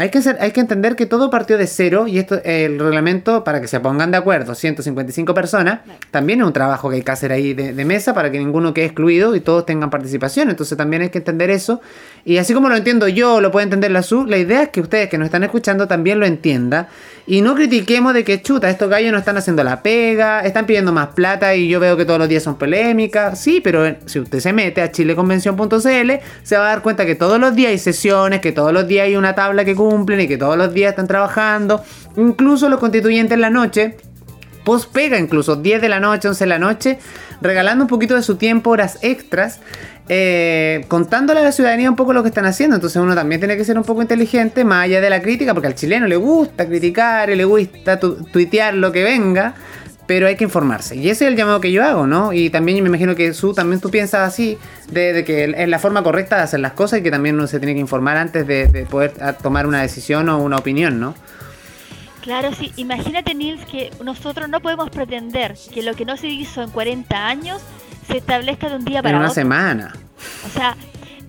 Hay 0.00 0.08
que, 0.08 0.18
hay 0.40 0.50
que 0.52 0.60
entender 0.60 0.96
que 0.96 1.04
todo 1.04 1.28
partió 1.28 1.58
de 1.58 1.66
cero 1.66 2.06
y 2.06 2.18
esto 2.18 2.40
el 2.42 2.78
reglamento, 2.78 3.44
para 3.44 3.60
que 3.60 3.68
se 3.68 3.80
pongan 3.80 4.10
de 4.10 4.16
acuerdo, 4.16 4.54
155 4.54 5.34
personas, 5.34 5.80
también 6.10 6.40
es 6.40 6.46
un 6.46 6.54
trabajo 6.54 6.88
que 6.88 6.96
hay 6.96 7.02
que 7.02 7.10
hacer 7.10 7.32
ahí 7.32 7.52
de, 7.52 7.84
mesa 7.84 8.14
para 8.14 8.30
que 8.30 8.38
ninguno 8.38 8.72
quede 8.72 8.86
excluido 8.86 9.36
y 9.36 9.40
todos 9.40 9.66
tengan 9.66 9.90
participación. 9.90 10.48
Entonces 10.48 10.78
también 10.78 11.02
hay 11.02 11.10
que 11.10 11.18
entender 11.18 11.50
eso. 11.50 11.82
Y 12.24 12.38
así 12.38 12.54
como 12.54 12.70
lo 12.70 12.76
entiendo 12.76 13.08
yo, 13.08 13.42
lo 13.42 13.50
puede 13.50 13.64
entender 13.64 13.90
la 13.90 14.02
SU, 14.02 14.24
la 14.24 14.38
idea 14.38 14.62
es 14.62 14.68
que 14.70 14.80
ustedes 14.80 15.10
que 15.10 15.18
nos 15.18 15.26
están 15.26 15.44
escuchando 15.44 15.86
también 15.86 16.18
lo 16.18 16.24
entiendan. 16.24 16.86
Y 17.30 17.42
no 17.42 17.54
critiquemos 17.54 18.12
de 18.12 18.24
que 18.24 18.42
chuta, 18.42 18.68
estos 18.68 18.90
gallos 18.90 19.12
no 19.12 19.18
están 19.18 19.36
haciendo 19.36 19.62
la 19.62 19.84
pega, 19.84 20.40
están 20.40 20.66
pidiendo 20.66 20.90
más 20.90 21.10
plata 21.10 21.54
y 21.54 21.68
yo 21.68 21.78
veo 21.78 21.96
que 21.96 22.04
todos 22.04 22.18
los 22.18 22.28
días 22.28 22.42
son 22.42 22.56
polémicas. 22.56 23.40
Sí, 23.40 23.60
pero 23.62 23.84
si 24.06 24.18
usted 24.18 24.40
se 24.40 24.52
mete 24.52 24.82
a 24.82 24.90
chileconvención.cl, 24.90 26.10
se 26.42 26.56
va 26.56 26.64
a 26.64 26.68
dar 26.70 26.82
cuenta 26.82 27.06
que 27.06 27.14
todos 27.14 27.38
los 27.38 27.54
días 27.54 27.70
hay 27.70 27.78
sesiones, 27.78 28.40
que 28.40 28.50
todos 28.50 28.72
los 28.72 28.88
días 28.88 29.04
hay 29.04 29.14
una 29.14 29.36
tabla 29.36 29.64
que 29.64 29.76
cumplen 29.76 30.22
y 30.22 30.26
que 30.26 30.38
todos 30.38 30.56
los 30.56 30.74
días 30.74 30.90
están 30.90 31.06
trabajando. 31.06 31.84
Incluso 32.16 32.68
los 32.68 32.80
constituyentes 32.80 33.34
en 33.34 33.42
la 33.42 33.50
noche, 33.50 33.94
post 34.64 34.92
pega 34.92 35.18
incluso, 35.18 35.56
10 35.56 35.80
de 35.80 35.88
la 35.88 36.00
noche, 36.00 36.28
11 36.28 36.44
de 36.44 36.48
la 36.48 36.58
noche, 36.58 36.98
regalando 37.40 37.84
un 37.84 37.88
poquito 37.88 38.14
de 38.14 38.22
su 38.22 38.36
tiempo, 38.36 38.70
horas 38.70 38.98
extras, 39.02 39.60
eh, 40.08 40.84
contándole 40.88 41.40
a 41.40 41.44
la 41.44 41.52
ciudadanía 41.52 41.88
un 41.88 41.96
poco 41.96 42.12
lo 42.12 42.22
que 42.22 42.28
están 42.28 42.46
haciendo. 42.46 42.76
Entonces 42.76 43.00
uno 43.00 43.14
también 43.14 43.40
tiene 43.40 43.56
que 43.56 43.64
ser 43.64 43.78
un 43.78 43.84
poco 43.84 44.02
inteligente, 44.02 44.64
más 44.64 44.84
allá 44.84 45.00
de 45.00 45.10
la 45.10 45.22
crítica, 45.22 45.54
porque 45.54 45.68
al 45.68 45.74
chileno 45.74 46.06
le 46.06 46.16
gusta 46.16 46.66
criticar 46.66 47.28
le 47.28 47.44
gusta 47.44 47.98
tuitear 47.98 48.74
lo 48.74 48.92
que 48.92 49.04
venga 49.04 49.54
pero 50.10 50.26
hay 50.26 50.34
que 50.34 50.42
informarse. 50.42 50.96
Y 50.96 51.08
ese 51.08 51.24
es 51.24 51.30
el 51.30 51.36
llamado 51.36 51.60
que 51.60 51.70
yo 51.70 51.84
hago, 51.84 52.04
¿no? 52.04 52.32
Y 52.32 52.50
también 52.50 52.82
me 52.82 52.88
imagino 52.88 53.14
que 53.14 53.30
tú 53.30 53.54
también 53.54 53.80
tú 53.80 53.92
piensas 53.92 54.26
así, 54.26 54.58
de, 54.90 55.22
que 55.24 55.54
es 55.56 55.68
la 55.68 55.78
forma 55.78 56.02
correcta 56.02 56.34
de 56.34 56.42
hacer 56.42 56.58
las 56.58 56.72
cosas 56.72 56.98
y 56.98 57.02
que 57.04 57.12
también 57.12 57.36
uno 57.36 57.46
se 57.46 57.60
tiene 57.60 57.74
que 57.74 57.80
informar 57.80 58.16
antes 58.16 58.44
de, 58.44 58.88
poder 58.90 59.12
tomar 59.40 59.68
una 59.68 59.82
decisión 59.82 60.28
o 60.28 60.38
una 60.38 60.56
opinión, 60.56 60.98
¿no? 60.98 61.14
Claro, 62.22 62.52
sí. 62.54 62.72
Imagínate, 62.76 63.34
Nils, 63.34 63.64
que 63.66 63.90
nosotros 64.04 64.48
no 64.48 64.60
podemos 64.60 64.90
pretender 64.90 65.54
que 65.72 65.82
lo 65.82 65.94
que 65.94 66.04
no 66.04 66.16
se 66.16 66.28
hizo 66.28 66.62
en 66.62 66.70
40 66.70 67.26
años 67.26 67.62
se 68.06 68.18
establezca 68.18 68.68
de 68.68 68.76
un 68.76 68.84
día 68.84 69.02
para. 69.02 69.16
En 69.16 69.22
una 69.22 69.30
semana. 69.30 69.92
O 70.46 70.48
sea, 70.50 70.76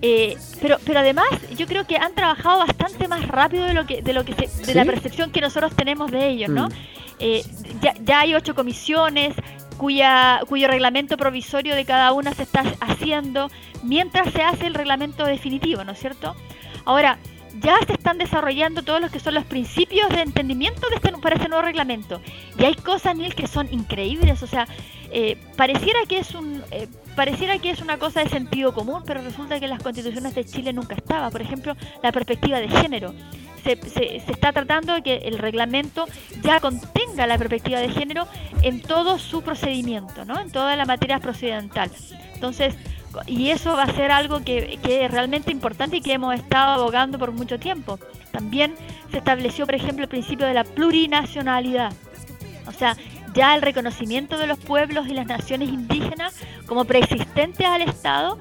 eh, 0.02 0.36
pero, 0.60 0.78
pero 0.84 1.00
además 1.00 1.26
yo 1.56 1.66
creo 1.66 1.86
que 1.86 1.96
han 1.96 2.14
trabajado 2.14 2.58
bastante 2.58 3.08
más 3.08 3.26
rápido 3.28 3.64
de 3.64 3.74
lo 3.74 3.86
que, 3.86 4.02
de 4.02 4.12
lo 4.12 4.24
que 4.24 4.34
de 4.34 4.74
la 4.74 4.84
percepción 4.84 5.30
que 5.30 5.40
nosotros 5.40 5.74
tenemos 5.76 6.10
de 6.10 6.28
ellos, 6.28 6.50
¿no? 6.50 6.68
Mm. 6.68 6.72
Eh, 7.20 7.44
ya, 7.80 7.94
ya, 8.04 8.20
hay 8.20 8.34
ocho 8.34 8.54
comisiones 8.54 9.34
cuya, 9.76 10.40
cuyo 10.48 10.66
reglamento 10.66 11.16
provisorio 11.16 11.76
de 11.76 11.84
cada 11.84 12.12
una 12.12 12.34
se 12.34 12.42
está 12.42 12.64
haciendo 12.80 13.48
mientras 13.84 14.32
se 14.32 14.42
hace 14.42 14.66
el 14.66 14.74
reglamento 14.74 15.24
definitivo, 15.24 15.84
¿no 15.84 15.92
es 15.92 16.00
cierto? 16.00 16.34
Ahora, 16.84 17.18
ya 17.60 17.78
se 17.86 17.92
están 17.92 18.18
desarrollando 18.18 18.82
todos 18.82 19.00
los 19.00 19.10
que 19.10 19.20
son 19.20 19.34
los 19.34 19.44
principios 19.44 20.08
de 20.10 20.22
entendimiento 20.22 20.88
de 20.88 20.96
este, 20.96 21.12
para 21.12 21.36
este 21.36 21.48
nuevo 21.48 21.62
reglamento. 21.62 22.20
Y 22.58 22.64
hay 22.64 22.74
cosas, 22.74 23.16
Neil, 23.16 23.34
que 23.34 23.46
son 23.46 23.72
increíbles. 23.72 24.42
O 24.42 24.46
sea, 24.46 24.66
eh, 25.10 25.36
pareciera 25.56 26.00
que 26.08 26.18
es 26.18 26.34
un 26.34 26.62
eh, 26.70 26.88
pareciera 27.14 27.58
que 27.58 27.70
es 27.70 27.80
una 27.80 27.98
cosa 27.98 28.22
de 28.24 28.30
sentido 28.30 28.72
común, 28.72 29.02
pero 29.06 29.22
resulta 29.22 29.58
que 29.58 29.66
en 29.66 29.72
las 29.72 29.82
constituciones 29.82 30.34
de 30.34 30.44
Chile 30.44 30.72
nunca 30.72 30.94
estaba. 30.94 31.30
Por 31.30 31.42
ejemplo, 31.42 31.76
la 32.02 32.12
perspectiva 32.12 32.60
de 32.60 32.68
género. 32.68 33.14
Se, 33.62 33.76
se, 33.76 34.16
está 34.16 34.52
tratando 34.52 34.94
de 34.94 35.02
que 35.02 35.16
el 35.18 35.38
reglamento 35.38 36.06
ya 36.42 36.58
contenga 36.58 37.28
la 37.28 37.38
perspectiva 37.38 37.78
de 37.78 37.90
género 37.90 38.26
en 38.62 38.80
todo 38.82 39.20
su 39.20 39.42
procedimiento, 39.42 40.24
¿no? 40.24 40.40
En 40.40 40.50
toda 40.50 40.74
la 40.74 40.84
materia 40.84 41.20
procedimental. 41.20 41.88
Entonces, 42.34 42.74
y 43.26 43.50
eso 43.50 43.76
va 43.76 43.84
a 43.84 43.94
ser 43.94 44.10
algo 44.10 44.42
que, 44.44 44.78
que, 44.82 45.04
es 45.04 45.10
realmente 45.10 45.50
importante 45.50 45.96
y 45.96 46.00
que 46.00 46.12
hemos 46.12 46.34
estado 46.34 46.72
abogando 46.72 47.18
por 47.18 47.32
mucho 47.32 47.58
tiempo. 47.58 47.98
También 48.30 48.74
se 49.10 49.18
estableció, 49.18 49.66
por 49.66 49.74
ejemplo, 49.74 50.04
el 50.04 50.08
principio 50.08 50.46
de 50.46 50.54
la 50.54 50.64
plurinacionalidad. 50.64 51.92
O 52.66 52.72
sea, 52.72 52.96
ya 53.34 53.54
el 53.54 53.62
reconocimiento 53.62 54.38
de 54.38 54.46
los 54.46 54.58
pueblos 54.58 55.08
y 55.08 55.14
las 55.14 55.26
naciones 55.26 55.68
indígenas 55.68 56.34
como 56.66 56.84
preexistentes 56.84 57.66
al 57.66 57.82
Estado 57.82 58.38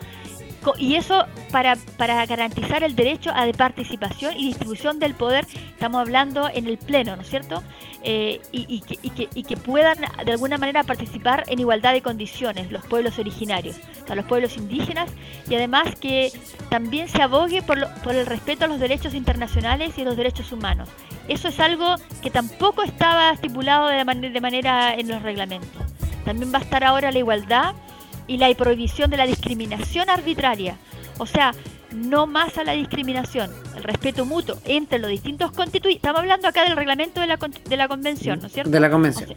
y 0.78 0.96
eso 0.96 1.26
para, 1.52 1.76
para 1.98 2.26
garantizar 2.26 2.84
el 2.84 2.96
derecho 2.96 3.32
a 3.34 3.46
de 3.46 3.54
participación 3.54 4.38
y 4.38 4.48
distribución 4.48 5.00
del 5.00 5.16
poder, 5.16 5.46
estamos 5.52 6.02
hablando 6.02 6.50
en 6.54 6.68
el 6.68 6.78
Pleno, 6.78 7.16
¿no 7.16 7.24
es 7.24 7.30
cierto? 7.30 7.64
Eh, 8.04 8.42
y, 8.52 8.82
que, 8.82 8.98
y, 9.02 9.10
que, 9.12 9.30
y, 9.36 9.44
que, 9.44 9.58
puedan 9.58 9.98
de 10.26 10.32
alguna 10.32 10.58
manera 10.58 10.84
participar 10.84 11.44
en 11.48 11.60
igualdad 11.60 11.94
de 11.94 12.02
condiciones 12.02 12.72
los 12.72 12.84
pueblos 12.86 13.20
originarios, 13.20 13.78
o 14.04 14.08
sea, 14.08 14.16
los 14.16 14.26
pueblos 14.26 14.58
indígenas, 14.58 15.12
y 15.48 15.54
además 15.54 15.96
que 16.00 16.32
también 16.70 17.08
se 17.08 17.22
abogue 17.22 17.62
por, 17.62 17.88
por 18.02 18.16
el 18.16 18.26
respeto 18.26 18.66
a 18.66 18.68
los 18.68 18.80
derechos 18.80 19.14
internacionales 19.14 19.98
y 20.00 20.04
los 20.04 20.18
derechos 20.18 20.52
humanos. 20.52 20.90
Eso 21.28 21.48
es 21.50 21.60
algo 21.60 21.96
que 22.24 22.32
tampoco 22.32 22.82
estaba 22.82 23.32
estipulado 23.32 23.88
de, 23.88 24.04
de 24.30 24.42
manera 24.42 24.96
en 24.96 25.08
los 25.08 25.22
reglamentos. 25.22 25.84
También 26.26 26.52
va 26.54 26.58
a 26.58 26.62
estar 26.62 26.84
ahora 26.84 27.12
la 27.12 27.20
igualdad 27.20 27.76
y 28.32 28.38
la 28.38 28.54
prohibición 28.56 29.10
de 29.10 29.18
la 29.18 29.28
discriminación 29.28 30.10
arbitraria. 30.10 30.78
O 31.18 31.26
sea, 31.26 31.54
no 31.92 32.28
más 32.28 32.58
a 32.58 32.64
la 32.64 32.72
discriminación, 32.72 33.52
el 33.76 33.84
respeto 33.84 34.26
mutuo 34.26 34.56
entre 34.64 35.00
los 35.00 35.10
distintos 35.10 35.52
constituyentes. 35.52 35.98
Estamos 35.98 36.22
hablando 36.22 36.48
acá 36.48 36.64
del 36.64 36.78
reglamento 36.78 37.20
de 37.20 37.28
la, 37.28 37.36
de 37.38 37.78
la 37.78 37.90
convención, 37.90 38.40
¿no 38.40 38.48
es 38.48 38.54
cierto? 38.54 38.72
De 38.72 38.80
la 38.80 38.90
convención. 38.90 39.36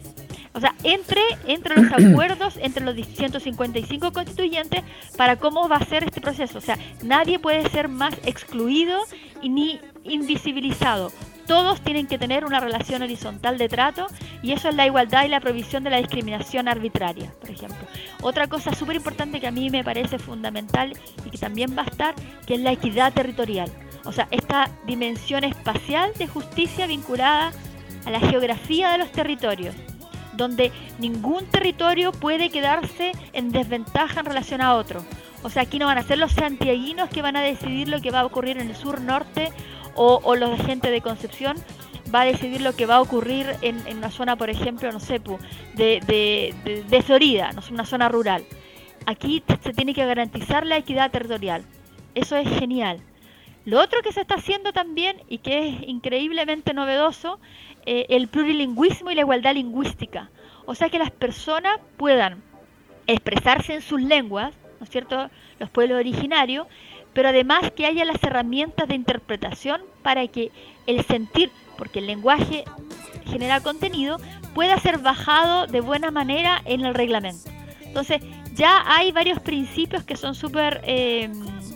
O 0.53 0.61
sea, 0.61 0.73
entre, 0.83 1.21
entre 1.47 1.75
los 1.75 1.91
acuerdos 1.91 2.57
entre 2.61 2.85
los 2.85 2.95
155 2.95 4.13
constituyentes 4.13 4.81
para 5.17 5.35
cómo 5.35 5.67
va 5.67 5.75
a 5.75 5.85
ser 5.85 6.05
este 6.05 6.21
proceso. 6.21 6.57
O 6.59 6.61
sea, 6.61 6.77
nadie 7.03 7.37
puede 7.37 7.69
ser 7.71 7.89
más 7.89 8.13
excluido 8.23 8.97
y 9.41 9.49
ni 9.49 9.81
invisibilizado. 10.05 11.11
Todos 11.47 11.81
tienen 11.81 12.07
que 12.07 12.17
tener 12.17 12.45
una 12.45 12.59
relación 12.59 13.03
horizontal 13.03 13.57
de 13.57 13.69
trato 13.69 14.07
y 14.41 14.51
eso 14.51 14.69
es 14.69 14.75
la 14.75 14.85
igualdad 14.85 15.25
y 15.25 15.29
la 15.29 15.39
provisión 15.39 15.83
de 15.83 15.91
la 15.91 15.97
discriminación 15.97 16.67
arbitraria, 16.67 17.33
por 17.39 17.49
ejemplo. 17.49 17.87
Otra 18.21 18.47
cosa 18.47 18.73
súper 18.73 18.95
importante 18.95 19.39
que 19.39 19.47
a 19.47 19.51
mí 19.51 19.69
me 19.69 19.83
parece 19.83 20.17
fundamental 20.17 20.93
y 21.25 21.29
que 21.29 21.37
también 21.37 21.75
va 21.77 21.83
a 21.83 21.85
estar, 21.85 22.15
que 22.45 22.55
es 22.55 22.59
la 22.61 22.71
equidad 22.71 23.13
territorial. 23.13 23.71
O 24.05 24.11
sea, 24.11 24.27
esta 24.31 24.69
dimensión 24.85 25.43
espacial 25.43 26.11
de 26.17 26.27
justicia 26.27 26.87
vinculada 26.87 27.51
a 28.05 28.11
la 28.11 28.19
geografía 28.19 28.91
de 28.91 28.99
los 28.99 29.11
territorios 29.11 29.75
donde 30.37 30.71
ningún 30.99 31.45
territorio 31.45 32.11
puede 32.11 32.49
quedarse 32.49 33.13
en 33.33 33.51
desventaja 33.51 34.19
en 34.19 34.25
relación 34.25 34.61
a 34.61 34.75
otro. 34.75 35.03
O 35.43 35.49
sea, 35.49 35.63
aquí 35.63 35.79
no 35.79 35.85
van 35.85 35.97
a 35.97 36.03
ser 36.03 36.17
los 36.17 36.31
santiaguinos 36.31 37.09
que 37.09 37.21
van 37.21 37.35
a 37.35 37.41
decidir 37.41 37.87
lo 37.87 38.01
que 38.01 38.11
va 38.11 38.21
a 38.21 38.25
ocurrir 38.25 38.57
en 38.57 38.69
el 38.69 38.75
sur 38.75 38.99
norte 39.01 39.51
o, 39.95 40.35
los 40.35 40.57
de 40.57 40.63
gente 40.63 40.91
de 40.91 41.01
Concepción 41.01 41.57
va 42.13 42.21
a 42.21 42.25
decidir 42.25 42.61
lo 42.61 42.75
que 42.75 42.85
va 42.85 42.95
a 42.95 43.01
ocurrir 43.01 43.47
en, 43.61 43.81
una 43.97 44.11
zona, 44.11 44.35
por 44.35 44.49
ejemplo, 44.49 44.91
no 44.91 44.99
sé, 44.99 45.19
de, 45.75 45.99
de, 46.05 46.83
de, 46.87 47.01
Florida, 47.01 47.51
no 47.51 47.61
una 47.71 47.85
zona 47.85 48.09
rural. 48.09 48.43
Aquí 49.05 49.43
se 49.61 49.73
tiene 49.73 49.93
que 49.93 50.05
garantizar 50.05 50.65
la 50.65 50.77
equidad 50.77 51.11
territorial. 51.11 51.63
Eso 52.13 52.35
es 52.35 52.47
genial. 52.59 53.01
Lo 53.65 53.81
otro 53.81 54.01
que 54.03 54.11
se 54.11 54.21
está 54.21 54.35
haciendo 54.35 54.73
también 54.73 55.17
y 55.27 55.39
que 55.39 55.69
es 55.69 55.87
increíblemente 55.87 56.73
novedoso 56.73 57.39
eh, 57.85 58.05
el 58.09 58.27
plurilingüismo 58.27 59.11
y 59.11 59.15
la 59.15 59.21
igualdad 59.21 59.55
lingüística. 59.55 60.29
O 60.65 60.75
sea, 60.75 60.89
que 60.89 60.99
las 60.99 61.11
personas 61.11 61.79
puedan 61.97 62.43
expresarse 63.07 63.75
en 63.75 63.81
sus 63.81 64.01
lenguas, 64.01 64.53
¿no 64.79 64.83
es 64.83 64.89
cierto?, 64.89 65.29
los 65.59 65.69
pueblos 65.69 65.97
originarios, 65.99 66.67
pero 67.15 67.29
además 67.29 67.71
que 67.71 67.87
haya 67.87 68.05
las 68.05 68.21
herramientas 68.21 68.87
de 68.87 68.93
interpretación 68.93 69.81
para 70.03 70.27
que 70.27 70.51
el 70.85 71.03
sentir, 71.05 71.49
porque 71.77 71.99
el 71.99 72.07
lenguaje 72.07 72.65
genera 73.25 73.61
contenido, 73.61 74.19
pueda 74.53 74.77
ser 74.79 74.99
bajado 74.99 75.65
de 75.65 75.79
buena 75.79 76.11
manera 76.11 76.61
en 76.65 76.85
el 76.85 76.93
reglamento. 76.93 77.49
Entonces, 77.81 78.21
ya 78.53 78.83
hay 78.85 79.13
varios 79.13 79.39
principios 79.39 80.03
que 80.03 80.17
son 80.17 80.35
súper 80.35 80.81
eh, 80.83 81.31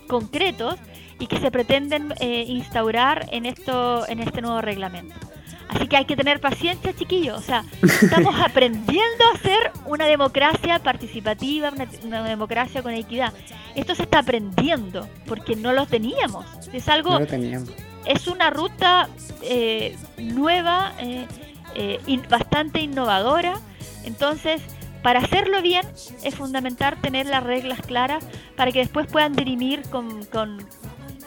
concretos 0.07 0.75
y 1.19 1.27
que 1.27 1.39
se 1.39 1.51
pretenden 1.51 2.13
eh, 2.19 2.43
instaurar 2.47 3.27
en, 3.31 3.45
esto, 3.45 4.07
en 4.09 4.19
este 4.19 4.41
nuevo 4.41 4.61
reglamento. 4.61 5.15
Así 5.69 5.87
que 5.87 5.97
hay 5.97 6.05
que 6.05 6.15
tener 6.15 6.41
paciencia, 6.41 6.93
chiquillos. 6.93 7.37
O 7.37 7.41
sea, 7.41 7.63
estamos 7.83 8.35
aprendiendo 8.43 9.23
a 9.33 9.37
ser 9.37 9.71
una 9.85 10.05
democracia 10.05 10.79
participativa, 10.79 11.71
una, 12.03 12.23
democracia 12.23 12.81
con 12.81 12.93
equidad. 12.93 13.33
Esto 13.75 13.93
se 13.95 14.03
está 14.03 14.19
aprendiendo 14.19 15.07
porque 15.27 15.55
no 15.55 15.71
lo 15.71 15.85
teníamos. 15.85 16.45
Es 16.73 16.89
algo. 16.89 17.11
No 17.11 17.19
lo 17.19 17.27
teníamos. 17.27 17.69
Es 18.05 18.27
una 18.27 18.49
ruta 18.49 19.09
eh, 19.43 19.95
nueva, 20.17 20.93
eh, 20.99 21.27
eh, 21.75 22.21
bastante 22.27 22.81
innovadora. 22.81 23.59
Entonces, 24.03 24.61
para 25.03 25.19
hacerlo 25.19 25.61
bien 25.61 25.85
es 26.23 26.35
fundamental 26.35 26.97
tener 27.01 27.25
las 27.25 27.43
reglas 27.43 27.79
claras 27.81 28.25
para 28.55 28.71
que 28.71 28.79
después 28.79 29.07
puedan 29.07 29.33
dirimir 29.33 29.83
con, 29.89 30.25
con, 30.25 30.65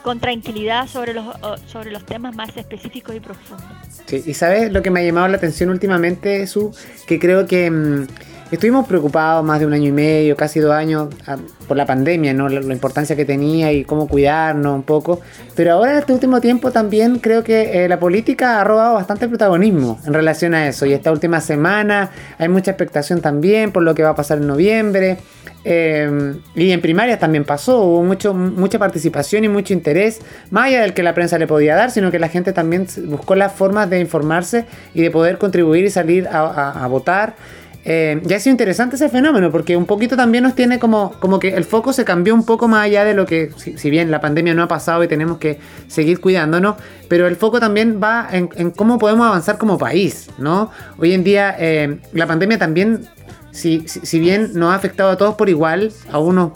con 0.03 0.21
tranquilidad 0.21 0.88
sobre 0.88 1.15
los, 1.15 1.25
sobre 1.67 1.91
los 1.91 2.05
temas 2.05 2.35
más 2.35 2.57
específicos 2.57 3.15
y 3.15 3.21
profundos. 3.21 3.65
Sí, 4.07 4.23
y 4.27 4.35
sabes 4.35 4.73
lo 4.73 4.83
que 4.83 4.91
me 4.91 5.01
ha 5.01 5.05
llamado 5.05 5.29
la 5.29 5.37
atención 5.37 5.71
últimamente, 5.71 6.47
Su, 6.47 6.75
que 7.07 7.19
creo 7.19 7.47
que 7.47 7.71
mm, 7.71 8.07
estuvimos 8.53 8.87
preocupados 8.87 9.45
más 9.45 9.61
de 9.61 9.67
un 9.67 9.73
año 9.73 9.88
y 9.88 9.93
medio, 9.93 10.37
casi 10.37 10.61
dos 10.61 10.73
años, 10.73 11.09
ah, 11.27 11.38
por 11.67 11.77
la 11.77 11.87
pandemia, 11.87 12.35
¿no? 12.35 12.49
La, 12.49 12.61
importancia 12.73 13.17
que 13.17 13.25
tenía 13.25 13.73
y 13.73 13.85
cómo 13.85 14.07
cuidarnos 14.07 14.75
un 14.75 14.83
poco. 14.83 15.21
Pero 15.57 15.73
ahora 15.73 15.93
en 15.93 15.99
este 15.99 16.12
último 16.12 16.41
tiempo 16.41 16.71
también 16.71 17.19
creo 17.19 17.43
que 17.43 17.85
eh, 17.85 17.88
la 17.88 17.99
política 17.99 18.61
ha 18.61 18.65
robado 18.65 18.95
bastante 18.95 19.27
protagonismo 19.29 20.01
en 20.05 20.12
relación 20.12 20.55
a 20.55 20.69
eso. 20.69 20.85
Y 20.85 20.93
esta 20.93 21.11
última 21.11 21.41
semana 21.41 22.11
hay 22.38 22.49
mucha 22.49 22.73
expectación 22.73 23.21
también 23.21 23.73
por 23.73 23.83
lo 23.83 23.95
que 23.95 24.03
va 24.03 24.11
a 24.11 24.15
pasar 24.15 24.38
en 24.38 24.47
noviembre. 24.47 25.19
Em, 25.64 26.40
y 26.57 26.72
en 26.72 26.81
primarias 26.81 27.20
también 27.20 27.44
pasó, 27.44 27.83
hubo 27.83 28.03
mucho, 28.03 28.35
mucha 28.35 28.79
participación 28.79 29.44
y 29.44 29.48
mucho 29.48 29.72
interés, 29.72 30.20
más 30.51 30.66
allá 30.66 30.83
del 30.83 30.92
que 30.92 31.03
la 31.03 31.14
prensa 31.14 31.38
le 31.38 31.46
podía 31.46 31.77
dar, 31.77 31.90
sino 31.90 32.11
que 32.11 32.18
la 32.18 32.29
gente 32.29 32.53
también 32.53 32.87
buscó 33.05 33.35
las 33.37 33.53
formas 33.53 33.88
de 33.88 34.01
informarse 34.01 34.66
y 34.94 35.03
de 35.03 35.11
poder 35.11 35.38
contribuir 35.38 35.85
y 35.85 35.90
salir 35.90 36.29
a, 36.29 36.87
votar. 36.88 37.37
Eh, 37.85 38.20
ya 38.25 38.37
ha 38.37 38.40
sido 38.40 38.53
interesante 38.53 38.94
ese 38.96 39.09
fenómeno, 39.09 39.51
porque 39.51 39.77
un 39.77 39.87
poquito 39.87 40.16
también 40.16 40.44
nos 40.44 40.55
tiene 40.55 40.79
como, 40.79 41.12
como 41.18 41.38
que 41.38 41.55
el 41.55 41.64
foco 41.64 41.92
se 41.92 42.05
cambió 42.05 42.35
un 42.35 42.44
poco 42.44 42.68
más 42.68 42.85
allá 42.85 43.05
de 43.05 43.14
lo 43.14 43.27
que, 43.27 43.51
si, 43.57 43.90
bien 43.90 44.11
la 44.11 44.20
pandemia 44.20 44.55
no 44.55 44.62
ha 44.62 44.68
pasado 44.68 45.03
y 45.03 45.09
tenemos 45.09 45.38
que 45.38 45.59
seguir 45.88 46.20
cuidándonos, 46.20 46.77
pero 47.09 47.27
el 47.27 47.37
foco 47.37 47.59
también 47.61 48.01
va 48.03 48.29
en, 48.31 48.70
cómo 48.70 48.98
podemos 48.98 49.27
avanzar 49.27 49.59
como 49.59 49.79
país, 49.79 50.29
¿no? 50.38 50.70
Hoy 50.98 51.12
en 51.12 51.25
día 51.25 51.57
eh, 51.59 51.98
la 52.12 52.27
pandemia 52.27 52.59
también 52.59 53.09
si, 53.53 53.85
si, 53.87 54.19
bien 54.19 54.51
nos 54.55 54.73
ha 54.73 54.75
afectado 54.75 55.11
a 55.11 55.17
todos 55.17 55.37
por 55.37 55.49
igual, 55.49 55.93
a 56.11 56.19
unos 56.19 56.53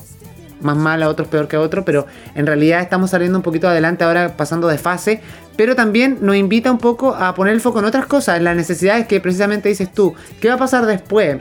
más 0.61 0.77
mal, 0.77 1.03
a 1.03 1.09
otros 1.09 1.29
peor 1.29 1.47
que 1.47 1.57
a 1.57 1.61
otros, 1.61 1.85
pero 1.85 2.07
en 2.35 2.47
realidad 2.47 2.81
estamos 2.81 3.11
saliendo 3.11 3.39
un 3.39 3.43
poquito 3.43 3.69
adelante 3.69 4.05
ahora 4.05 4.37
pasando 4.37 4.67
de 4.69 4.79
fase, 4.79 5.21
pero 5.57 5.77
también 5.77 6.19
nos 6.23 6.37
invita 6.37 6.71
un 6.73 6.79
poco 6.79 7.15
a 7.15 7.35
poner 7.35 7.55
el 7.55 7.61
foco 7.61 7.79
en 7.79 7.85
otras 7.85 8.07
cosas, 8.07 8.39
en 8.39 8.45
las 8.45 8.57
necesidades 8.57 9.07
que 9.07 9.21
precisamente 9.21 9.69
dices 9.69 9.93
tú, 9.93 10.15
¿qué 10.41 10.49
va 10.49 10.55
a 10.55 10.59
pasar 10.59 10.87
después? 10.87 11.39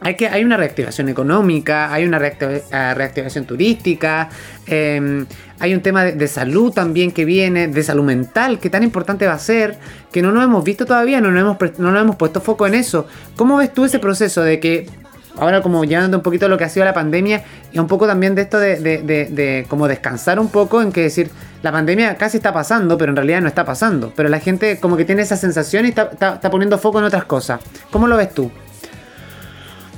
Hay, 0.00 0.14
que, 0.14 0.28
hay 0.28 0.44
una 0.44 0.56
reactivación 0.56 1.08
económica, 1.08 1.92
hay 1.92 2.04
una 2.04 2.18
eh, 2.18 2.94
reactivación 2.94 3.44
turística, 3.46 4.28
em, 4.66 5.26
hay 5.58 5.74
un 5.74 5.80
tema 5.80 6.04
de, 6.04 6.28
salud 6.28 6.72
también 6.72 7.12
que 7.12 7.24
viene, 7.24 7.68
de 7.68 7.82
salud 7.82 8.04
mental, 8.04 8.58
que 8.58 8.68
tan 8.68 8.82
importante 8.82 9.26
va 9.26 9.34
a 9.34 9.38
ser, 9.38 9.78
que 10.12 10.20
no 10.20 10.32
nos 10.32 10.44
hemos 10.44 10.62
visto 10.64 10.84
todavía, 10.84 11.20
no 11.20 11.30
nos 11.30 11.40
hemos, 11.40 11.78
no 11.78 11.90
nos 11.90 12.02
hemos 12.02 12.16
puesto 12.16 12.40
foco 12.40 12.66
en 12.66 12.74
eso. 12.74 13.06
¿Cómo 13.36 13.56
ves 13.56 13.72
tú 13.72 13.84
ese 13.84 13.98
proceso 13.98 14.42
de 14.42 14.60
que, 14.60 14.86
ahora 15.38 15.62
como 15.62 15.84
llevando 15.84 16.18
un 16.18 16.22
poquito 16.22 16.48
lo 16.48 16.58
que 16.58 16.64
ha 16.64 16.68
sido 16.68 16.84
la 16.84 16.94
pandemia, 16.94 17.44
y 17.72 17.78
un 17.78 17.86
poco 17.86 18.06
también 18.06 18.34
de 18.34 18.42
esto 18.42 18.58
de, 18.58 18.76
de, 18.78 19.66
como 19.68 19.88
descansar 19.88 20.38
un 20.38 20.48
poco 20.48 20.82
en 20.82 20.92
que 20.92 21.02
decir, 21.02 21.30
la 21.62 21.72
pandemia 21.72 22.16
casi 22.16 22.36
está 22.36 22.52
pasando, 22.52 22.98
pero 22.98 23.12
en 23.12 23.16
realidad 23.16 23.40
no 23.40 23.48
está 23.48 23.64
pasando, 23.64 24.12
pero 24.14 24.28
la 24.28 24.40
gente 24.40 24.78
como 24.78 24.98
que 24.98 25.06
tiene 25.06 25.22
esa 25.22 25.38
sensación 25.38 25.86
y 25.86 25.88
está, 25.88 26.10
está 26.12 26.50
poniendo 26.50 26.76
foco 26.76 26.98
en 26.98 27.06
otras 27.06 27.24
cosas. 27.24 27.60
¿Cómo 27.90 28.06
lo 28.06 28.16
ves 28.18 28.34
tú? 28.34 28.50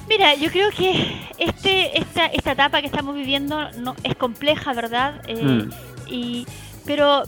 Mira, 0.09 0.35
yo 0.35 0.51
creo 0.51 0.71
que 0.71 1.21
este, 1.37 1.99
esta, 1.99 2.27
esta 2.27 2.53
etapa 2.53 2.81
que 2.81 2.87
estamos 2.87 3.15
viviendo 3.15 3.71
no, 3.73 3.95
es 4.03 4.15
compleja, 4.17 4.73
¿verdad? 4.73 5.23
Eh, 5.27 5.43
mm. 5.45 5.71
y, 6.09 6.47
pero 6.87 7.25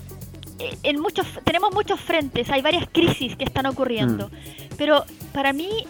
eh, 0.57 0.77
en 0.83 0.99
muchos, 0.99 1.27
tenemos 1.43 1.73
muchos 1.73 1.99
frentes, 1.99 2.49
hay 2.49 2.61
varias 2.61 2.87
crisis 2.91 3.35
que 3.35 3.43
están 3.43 3.67
ocurriendo. 3.67 4.29
Mm. 4.29 4.75
Pero 4.77 5.05
para 5.31 5.53
mí, 5.53 5.85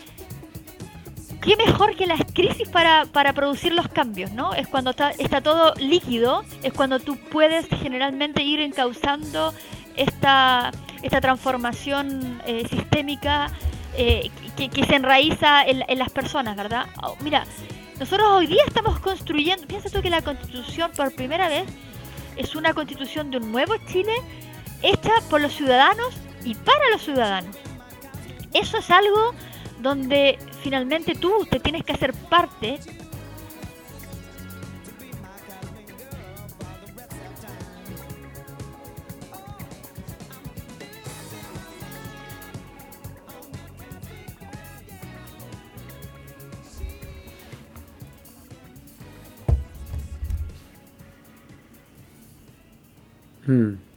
qué 1.42 1.56
mejor 1.56 1.96
que 1.96 2.06
las 2.06 2.22
crisis 2.34 2.68
para, 2.68 3.06
para 3.06 3.32
producir 3.32 3.74
los 3.74 3.88
cambios, 3.88 4.32
¿no? 4.32 4.54
Es 4.54 4.68
cuando 4.68 4.92
está, 4.92 5.12
está 5.12 5.42
todo 5.42 5.74
líquido, 5.76 6.44
es 6.62 6.74
cuando 6.74 7.00
tú 7.00 7.18
puedes 7.32 7.68
generalmente 7.68 8.44
ir 8.44 8.60
encauzando 8.60 9.54
esta, 9.96 10.72
esta 11.02 11.22
transformación 11.22 12.42
eh, 12.46 12.68
sistémica 12.70 13.50
eh, 13.98 14.30
que, 14.56 14.86
se 14.86 14.96
enraiza 14.96 15.64
en, 15.66 16.00
las 16.00 16.10
personas, 16.10 16.56
¿verdad? 16.56 16.88
Oh, 17.04 17.16
mira, 17.22 17.46
nosotros 18.00 18.28
hoy 18.32 18.48
día 18.48 18.64
estamos 18.68 19.00
construyendo, 19.00 19.68
piensa 19.68 19.90
tú 19.90 20.02
que 20.02 20.10
la 20.10 20.22
constitución 20.22 20.92
por 20.96 21.14
primera 21.14 21.50
vez 21.50 21.66
es 22.36 22.56
una 22.56 22.74
constitución 22.74 23.32
de 23.32 23.38
un 23.38 23.52
nuevo 23.52 23.74
Chile 23.92 24.14
hecha 24.82 25.12
por 25.30 25.42
los 25.42 25.54
ciudadanos 25.54 26.16
y 26.44 26.56
para 26.56 26.90
los 26.92 27.04
ciudadanos. 27.04 27.56
Eso 28.54 28.78
es 28.78 28.90
algo 28.90 29.34
donde 29.82 30.38
finalmente 30.62 31.16
tú 31.16 31.48
te 31.50 31.60
tienes 31.60 31.84
que 31.84 31.94
hacer 31.94 32.14
parte 32.14 32.80
Hmm. 53.52 53.91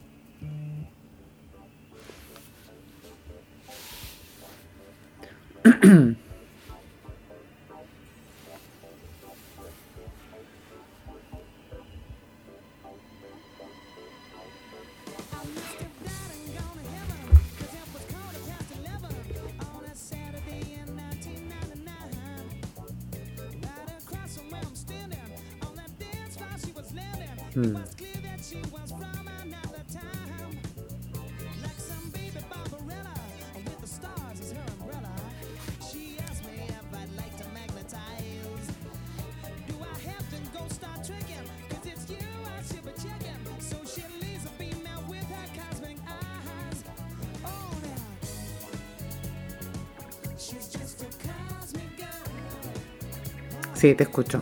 Sí, 53.75 53.93
te 53.93 54.03
escucho. 54.05 54.41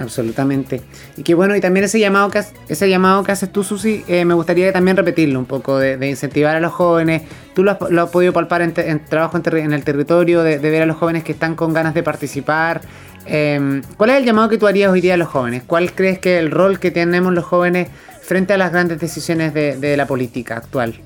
Absolutamente. 0.00 0.80
Y 1.18 1.22
que 1.22 1.34
bueno, 1.34 1.54
y 1.54 1.60
también 1.60 1.84
ese 1.84 2.00
llamado 2.00 2.30
que, 2.30 2.42
ese 2.68 2.88
llamado 2.88 3.22
que 3.22 3.32
haces 3.32 3.52
tú, 3.52 3.62
Susi, 3.62 4.02
eh, 4.08 4.24
me 4.24 4.32
gustaría 4.32 4.72
también 4.72 4.96
repetirlo 4.96 5.38
un 5.38 5.44
poco, 5.44 5.78
de, 5.78 6.08
incentivar 6.08 6.56
a 6.56 6.60
los 6.60 6.72
jóvenes. 6.72 7.22
Tú 7.54 7.62
lo 7.62 7.72
has, 7.72 8.10
podido 8.10 8.32
palpar 8.32 8.62
en, 8.62 8.72
trabajo 9.04 9.36
en, 9.36 9.72
el 9.74 9.84
territorio, 9.84 10.42
de, 10.42 10.58
ver 10.58 10.82
a 10.82 10.86
los 10.86 10.96
jóvenes 10.96 11.22
que 11.22 11.32
están 11.32 11.54
con 11.54 11.74
ganas 11.74 11.92
de 11.92 12.02
participar. 12.02 12.80
Em, 13.26 13.82
¿Cuál 13.98 14.10
es 14.10 14.16
el 14.16 14.24
llamado 14.24 14.48
que 14.48 14.56
tú 14.56 14.66
harías 14.66 14.90
hoy 14.90 15.02
día 15.02 15.14
a 15.14 15.18
los 15.18 15.28
jóvenes? 15.28 15.64
¿Cuál 15.66 15.92
crees 15.92 16.18
que 16.18 16.38
es 16.38 16.42
el 16.42 16.50
rol 16.50 16.78
que 16.78 16.90
tenemos 16.90 17.34
los 17.34 17.44
jóvenes 17.44 17.88
frente 18.22 18.54
a 18.54 18.56
las 18.56 18.72
grandes 18.72 18.98
decisiones 18.98 19.52
de 19.52 19.96
la 19.98 20.06
política 20.06 20.56
actual? 20.56 20.98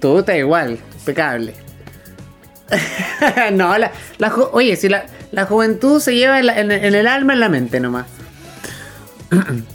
Todo 0.00 0.20
está 0.20 0.36
igual, 0.36 0.78
impecable. 0.98 1.54
no, 3.52 3.76
la, 3.78 3.92
oye, 4.52 4.76
si 4.76 4.88
la, 4.88 5.04
la, 5.32 5.46
juventud 5.46 6.00
se 6.00 6.14
lleva 6.14 6.38
en, 6.40 6.70
en 6.70 6.94
el 6.94 7.06
alma, 7.06 7.34
en 7.34 7.40
la 7.40 7.48
mente 7.48 7.80
nomás. 7.80 8.06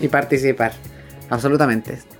Y 0.00 0.08
participar. 0.08 0.72
Absolutamente. 1.30 2.11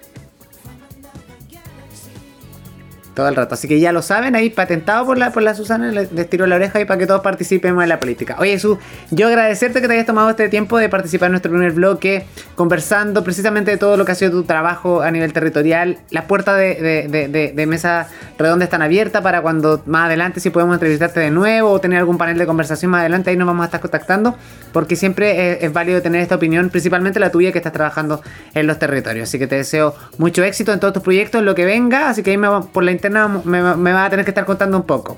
Todo 3.14 3.28
el 3.28 3.36
rato. 3.36 3.54
Así 3.54 3.68
que 3.68 3.78
ya 3.78 3.92
lo 3.92 4.00
saben, 4.00 4.34
ahí 4.34 4.48
patentado 4.48 5.04
por 5.04 5.18
la, 5.18 5.32
por 5.32 5.42
la 5.42 5.54
Susana, 5.54 5.90
les, 5.90 6.30
tiro 6.30 6.46
la 6.46 6.56
oreja 6.56 6.80
y 6.80 6.86
para 6.86 6.98
que 6.98 7.06
todos 7.06 7.20
participemos 7.20 7.82
en 7.82 7.88
la 7.90 8.00
política. 8.00 8.36
Oye, 8.38 8.58
Su, 8.58 8.78
yo 9.10 9.28
agradecerte 9.28 9.82
que 9.82 9.88
te 9.88 9.94
hayas 9.94 10.06
tomado 10.06 10.30
este 10.30 10.48
tiempo 10.48 10.78
de 10.78 10.88
participar 10.88 11.26
en 11.26 11.32
nuestro 11.32 11.52
primer 11.52 11.72
bloque, 11.72 12.24
conversando 12.54 13.22
precisamente 13.22 13.70
de 13.70 13.76
todo 13.76 13.98
lo 13.98 14.06
que 14.06 14.12
ha 14.12 14.14
sido 14.14 14.30
tu 14.30 14.44
trabajo 14.44 15.02
a 15.02 15.10
nivel 15.10 15.32
territorial. 15.32 15.98
Las 16.10 16.24
puertas 16.24 16.56
de, 16.56 17.64
mesa 17.68 18.08
redonda 18.38 18.64
están 18.64 18.80
abiertas 18.80 19.22
para 19.22 19.42
cuando 19.42 19.82
más 19.86 20.06
adelante, 20.06 20.40
si 20.40 20.48
podemos 20.50 20.74
entrevistarte 20.74 21.20
de 21.20 21.30
nuevo 21.30 21.70
o 21.70 21.80
tener 21.80 21.98
algún 21.98 22.16
panel 22.16 22.38
de 22.38 22.46
conversación 22.46 22.90
más 22.90 23.00
adelante, 23.00 23.30
ahí 23.30 23.36
nos 23.36 23.46
vamos 23.46 23.62
a 23.62 23.66
estar 23.66 23.80
contactando, 23.80 24.36
porque 24.72 24.96
siempre 24.96 25.52
es, 25.52 25.64
es 25.64 25.72
válido 25.72 26.00
tener 26.00 26.22
esta 26.22 26.36
opinión, 26.36 26.70
principalmente 26.70 27.20
la 27.20 27.30
tuya 27.30 27.52
que 27.52 27.58
estás 27.58 27.72
trabajando 27.72 28.22
en 28.54 28.66
los 28.66 28.78
territorios. 28.78 29.28
Así 29.28 29.38
que 29.38 29.46
te 29.46 29.56
deseo 29.56 29.94
mucho 30.16 30.42
éxito 30.44 30.72
en 30.72 30.80
todos 30.80 30.94
tus 30.94 31.02
proyectos, 31.02 31.40
en 31.40 31.44
lo 31.44 31.54
que 31.54 31.66
venga. 31.66 32.08
Así 32.08 32.22
que 32.22 32.30
ahí 32.30 32.36
me, 32.36 32.48
por 32.72 32.84
la 32.84 32.92
me, 33.10 33.60
va 33.60 34.04
a 34.04 34.10
tener 34.10 34.24
que 34.24 34.30
estar 34.30 34.44
contando 34.44 34.76
un 34.76 34.84
poco. 34.84 35.16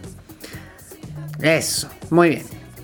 Eso, 1.40 1.88
muy 2.10 2.30
bien. 2.30 2.42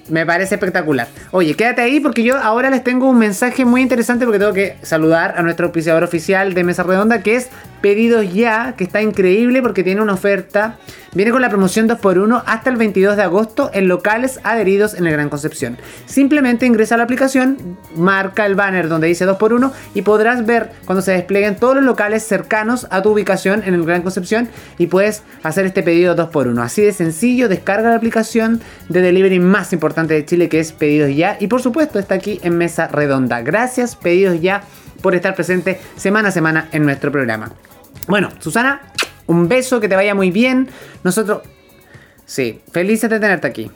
Me 0.09 0.27
parece 0.27 0.57
espectacular. 0.57 1.07
Oye, 1.31 1.55
quédate 1.55 1.83
ahí 1.83 2.01
porque 2.01 2.25
yo 2.25 2.37
ahora 2.37 2.69
les 2.69 2.83
tengo 2.83 3.09
un 3.09 3.19
mensaje 3.19 3.65
muy 3.65 3.81
interesante 3.81 4.25
porque 4.25 4.41
tengo 4.41 4.53
que 4.53 4.77
saludar 4.83 5.35
a 5.37 5.43
nuestro 5.43 5.67
auspiciador 5.67 6.03
oficial 6.03 6.53
de 6.53 6.65
Mesa 6.65 6.83
Redonda 6.83 7.23
que 7.23 7.37
es 7.37 7.49
Pedidos 7.81 8.33
Ya, 8.35 8.75
que 8.77 8.83
está 8.83 9.03
increíble 9.03 9.63
porque 9.63 9.85
tiene 9.85 10.03
una 10.03 10.15
oferta 10.15 10.79
Viene 11.13 11.33
con 11.33 11.43
la 11.43 11.49
promoción 11.49 11.89
2x1 11.89 12.45
hasta 12.47 12.71
el 12.71 12.77
22 12.77 13.17
de 13.17 13.23
agosto 13.25 13.71
en 13.75 13.89
locales 13.89 14.39
adheridos 14.45 14.95
en 14.95 15.07
el 15.07 15.13
Gran 15.13 15.29
Concepción. 15.29 15.77
Simplemente 16.07 16.67
ingresa 16.67 16.95
a 16.95 16.99
la 16.99 17.05
aplicación, 17.05 17.77
marca 17.97 18.47
el 18.47 18.55
banner 18.55 18.89
donde 18.89 19.09
dice 19.09 19.27
2x1 19.27 19.73
y 19.95 20.03
podrás 20.03 20.47
ver 20.47 20.71
cuando 20.85 21.03
se 21.03 21.11
desplieguen 21.11 21.57
todos 21.57 21.75
los 21.75 21.85
locales 21.85 22.23
cercanos 22.23 22.87
a 22.91 23.03
tu 23.03 23.11
ubicación 23.11 23.65
en 23.65 23.75
el 23.75 23.85
Gran 23.85 24.03
Concepción 24.03 24.49
y 24.79 24.87
puedes 24.87 25.25
hacer 25.43 25.67
este 25.67 25.83
pedido 25.83 26.15
2x1. 26.15 26.63
Así 26.63 26.83
de 26.83 26.93
sencillo, 26.93 27.49
descarga 27.49 27.91
la 27.91 27.97
aplicación 27.97 28.61
de 28.89 29.01
delivery 29.01 29.41
más 29.41 29.73
importante 29.73 30.15
de 30.15 30.25
Chile 30.25 30.49
que 30.49 30.61
es 30.61 30.71
Pedidos 30.71 31.11
Ya 31.17 31.37
y 31.41 31.49
por 31.49 31.61
supuesto 31.61 31.99
está 31.99 32.15
aquí 32.15 32.39
en 32.45 32.57
Mesa 32.57 32.87
Redonda. 32.87 33.43
Gracias 33.43 33.97
Pedidos 33.97 34.41
Ya 34.41 34.63
por 35.03 35.17
estar 35.17 35.35
presente 35.35 35.81
semana 35.97 36.29
a 36.29 36.33
semana 36.33 36.69
en 36.71 36.85
nuestro 36.85 37.11
programa. 37.11 37.51
Bueno, 38.07 38.29
Susana, 38.39 38.81
un 39.31 39.49
beso, 39.49 39.81
que 39.81 39.89
te 39.89 39.97
vaya 39.97 40.15
muy 40.15 40.31
bien. 40.31 40.69
Nosotros... 41.05 41.43
Sí, 42.27 42.61
felices 42.71 43.11
de 43.11 43.19
tenerte 43.19 43.47
aquí. 43.47 43.71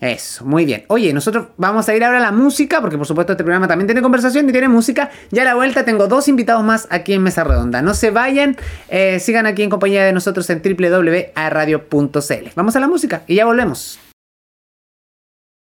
Eso, 0.00 0.44
muy 0.44 0.64
bien. 0.64 0.84
Oye, 0.88 1.12
nosotros 1.12 1.48
vamos 1.56 1.88
a 1.88 1.94
ir 1.94 2.04
ahora 2.04 2.18
a 2.18 2.20
la 2.20 2.32
música, 2.32 2.80
porque 2.80 2.98
por 2.98 3.06
supuesto 3.06 3.32
este 3.32 3.44
programa 3.44 3.66
también 3.66 3.86
tiene 3.86 4.02
conversación 4.02 4.48
y 4.48 4.52
tiene 4.52 4.68
música. 4.68 5.10
Ya 5.30 5.42
a 5.42 5.44
la 5.44 5.54
vuelta 5.54 5.84
tengo 5.84 6.06
dos 6.06 6.28
invitados 6.28 6.62
más 6.64 6.86
aquí 6.90 7.14
en 7.14 7.22
Mesa 7.22 7.44
Redonda. 7.44 7.82
No 7.82 7.94
se 7.94 8.10
vayan, 8.10 8.56
eh, 8.88 9.18
sigan 9.20 9.46
aquí 9.46 9.62
en 9.62 9.70
compañía 9.70 10.04
de 10.04 10.12
nosotros 10.12 10.48
en 10.50 10.62
www.radio.cl. 10.62 12.48
Vamos 12.54 12.76
a 12.76 12.80
la 12.80 12.88
música 12.88 13.22
y 13.26 13.36
ya 13.36 13.46
volvemos. 13.46 13.98